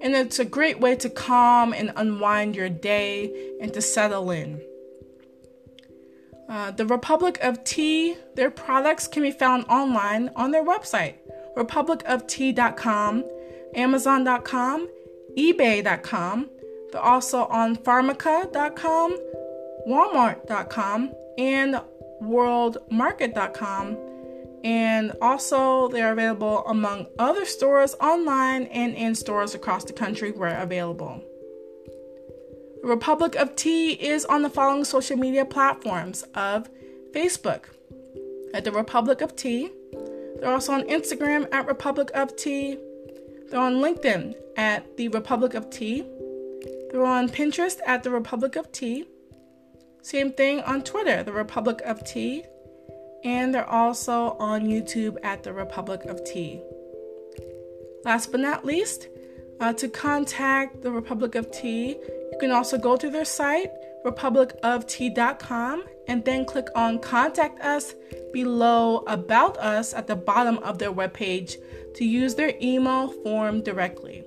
and 0.04 0.14
it's 0.14 0.38
a 0.38 0.44
great 0.44 0.78
way 0.80 0.94
to 0.94 1.08
calm 1.08 1.72
and 1.72 1.90
unwind 1.96 2.54
your 2.54 2.68
day 2.68 3.54
and 3.60 3.72
to 3.72 3.80
settle 3.80 4.30
in. 4.30 4.60
Uh, 6.46 6.70
the 6.72 6.84
Republic 6.84 7.38
of 7.42 7.64
Tea, 7.64 8.14
their 8.34 8.50
products 8.50 9.08
can 9.08 9.22
be 9.22 9.30
found 9.30 9.64
online 9.64 10.30
on 10.36 10.50
their 10.50 10.62
website, 10.62 11.14
republicoftea.com, 11.56 13.24
amazon.com, 13.74 14.88
ebay.com. 15.38 16.50
They're 16.94 17.02
also 17.02 17.46
on 17.46 17.74
pharmaca.com, 17.74 19.18
walmart.com, 19.88 21.12
and 21.36 21.80
worldmarket.com 22.22 23.96
and 24.62 25.12
also 25.20 25.88
they're 25.88 26.12
available 26.12 26.64
among 26.68 27.06
other 27.18 27.44
stores 27.44 27.96
online 28.00 28.66
and 28.66 28.94
in 28.94 29.16
stores 29.16 29.56
across 29.56 29.82
the 29.82 29.92
country 29.92 30.30
where 30.30 30.56
available. 30.60 31.20
The 32.82 32.88
Republic 32.88 33.34
of 33.34 33.56
Tea 33.56 33.94
is 33.94 34.24
on 34.24 34.42
the 34.42 34.50
following 34.50 34.84
social 34.84 35.16
media 35.16 35.44
platforms 35.44 36.22
of 36.36 36.70
Facebook 37.10 37.64
at 38.54 38.62
the 38.62 38.70
Republic 38.70 39.20
of 39.20 39.34
Tea. 39.34 39.68
They're 40.38 40.52
also 40.52 40.72
on 40.72 40.84
Instagram 40.84 41.52
at 41.52 41.66
Republic 41.66 42.12
of 42.14 42.36
Tea. 42.36 42.78
They're 43.50 43.58
on 43.58 43.82
LinkedIn 43.82 44.36
at 44.56 44.96
the 44.96 45.08
Republic 45.08 45.54
of 45.54 45.68
Tea. 45.70 46.04
They're 46.94 47.04
on 47.04 47.28
Pinterest 47.28 47.80
at 47.84 48.04
the 48.04 48.10
Republic 48.10 48.54
of 48.54 48.70
Tea. 48.70 49.04
Same 50.02 50.32
thing 50.32 50.60
on 50.60 50.84
Twitter, 50.84 51.24
the 51.24 51.32
Republic 51.32 51.80
of 51.84 52.04
Tea 52.04 52.44
and 53.24 53.54
they're 53.54 53.68
also 53.68 54.36
on 54.38 54.66
YouTube 54.66 55.16
at 55.24 55.42
the 55.42 55.52
Republic 55.52 56.04
of 56.04 56.22
Tea. 56.24 56.60
Last 58.04 58.30
but 58.30 58.40
not 58.40 58.64
least, 58.64 59.08
uh, 59.60 59.72
to 59.72 59.88
contact 59.88 60.82
the 60.82 60.92
Republic 60.92 61.34
of 61.34 61.50
Tea, 61.50 61.88
you 61.88 62.38
can 62.38 62.50
also 62.50 62.76
go 62.76 62.96
to 62.96 63.08
their 63.08 63.24
site, 63.24 63.70
republicoftea.com, 64.04 65.84
and 66.06 66.24
then 66.24 66.44
click 66.44 66.68
on 66.76 66.98
Contact 66.98 67.60
Us 67.62 67.94
below 68.32 68.98
About 69.06 69.56
Us 69.56 69.94
at 69.94 70.06
the 70.06 70.16
bottom 70.16 70.58
of 70.58 70.78
their 70.78 70.92
webpage 70.92 71.56
to 71.94 72.04
use 72.04 72.34
their 72.34 72.52
email 72.60 73.08
form 73.08 73.62
directly. 73.62 74.24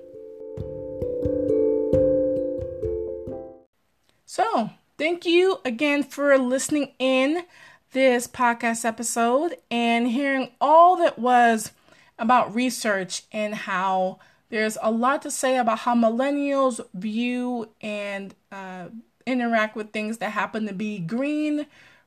So, 4.30 4.68
thank 4.98 5.24
you 5.24 5.58
again 5.64 6.02
for 6.02 6.36
listening 6.36 6.92
in 6.98 7.46
this 7.92 8.26
podcast 8.26 8.84
episode 8.84 9.56
and 9.70 10.06
hearing 10.06 10.50
all 10.60 10.98
that 10.98 11.18
was 11.18 11.72
about 12.18 12.54
research 12.54 13.22
and 13.32 13.54
how 13.54 14.18
there's 14.50 14.76
a 14.82 14.90
lot 14.90 15.22
to 15.22 15.30
say 15.30 15.56
about 15.56 15.78
how 15.78 15.94
millennials 15.94 16.78
view 16.92 17.70
and 17.80 18.34
uh, 18.52 18.88
interact 19.24 19.74
with 19.74 19.92
things 19.92 20.18
that 20.18 20.32
happen 20.32 20.66
to 20.66 20.74
be 20.74 20.98
green 20.98 21.64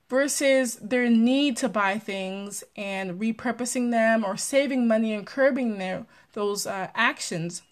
versus 0.07 0.75
their 0.75 1.09
need 1.09 1.57
to 1.57 1.69
buy 1.69 1.97
things 1.97 2.63
and 2.75 3.19
repurposing 3.19 3.89
them 3.89 4.23
or 4.23 4.37
saving 4.37 4.87
money 4.87 5.11
and 5.11 5.25
curbing 5.25 5.79
their 5.79 6.05
those 6.33 6.67
uh, 6.67 6.89
actions 6.93 7.63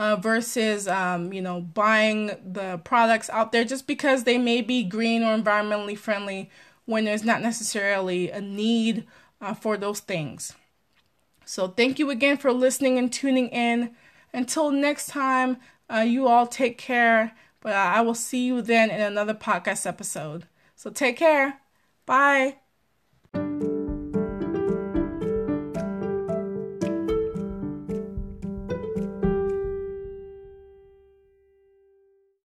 uh, 0.00 0.16
versus 0.16 0.88
um, 0.88 1.30
you 1.30 1.42
know 1.42 1.60
buying 1.60 2.28
the 2.42 2.80
products 2.84 3.28
out 3.28 3.52
there 3.52 3.66
just 3.66 3.86
because 3.86 4.24
they 4.24 4.38
may 4.38 4.62
be 4.62 4.82
green 4.82 5.22
or 5.22 5.36
environmentally 5.36 5.96
friendly 5.96 6.48
when 6.86 7.04
there's 7.04 7.22
not 7.22 7.42
necessarily 7.42 8.30
a 8.30 8.40
need 8.40 9.06
uh, 9.42 9.52
for 9.52 9.76
those 9.76 10.00
things. 10.00 10.54
So, 11.44 11.68
thank 11.68 11.98
you 11.98 12.08
again 12.08 12.38
for 12.38 12.50
listening 12.50 12.96
and 12.96 13.12
tuning 13.12 13.48
in. 13.48 13.90
Until 14.32 14.70
next 14.70 15.08
time, 15.08 15.58
uh, 15.92 15.98
you 15.98 16.26
all 16.26 16.46
take 16.46 16.78
care. 16.78 17.32
But 17.60 17.74
I 17.74 18.00
will 18.00 18.14
see 18.14 18.46
you 18.46 18.62
then 18.62 18.88
in 18.88 19.02
another 19.02 19.34
podcast 19.34 19.86
episode. 19.86 20.46
So, 20.76 20.90
take 20.90 21.18
care. 21.18 21.60
Bye. 22.06 22.56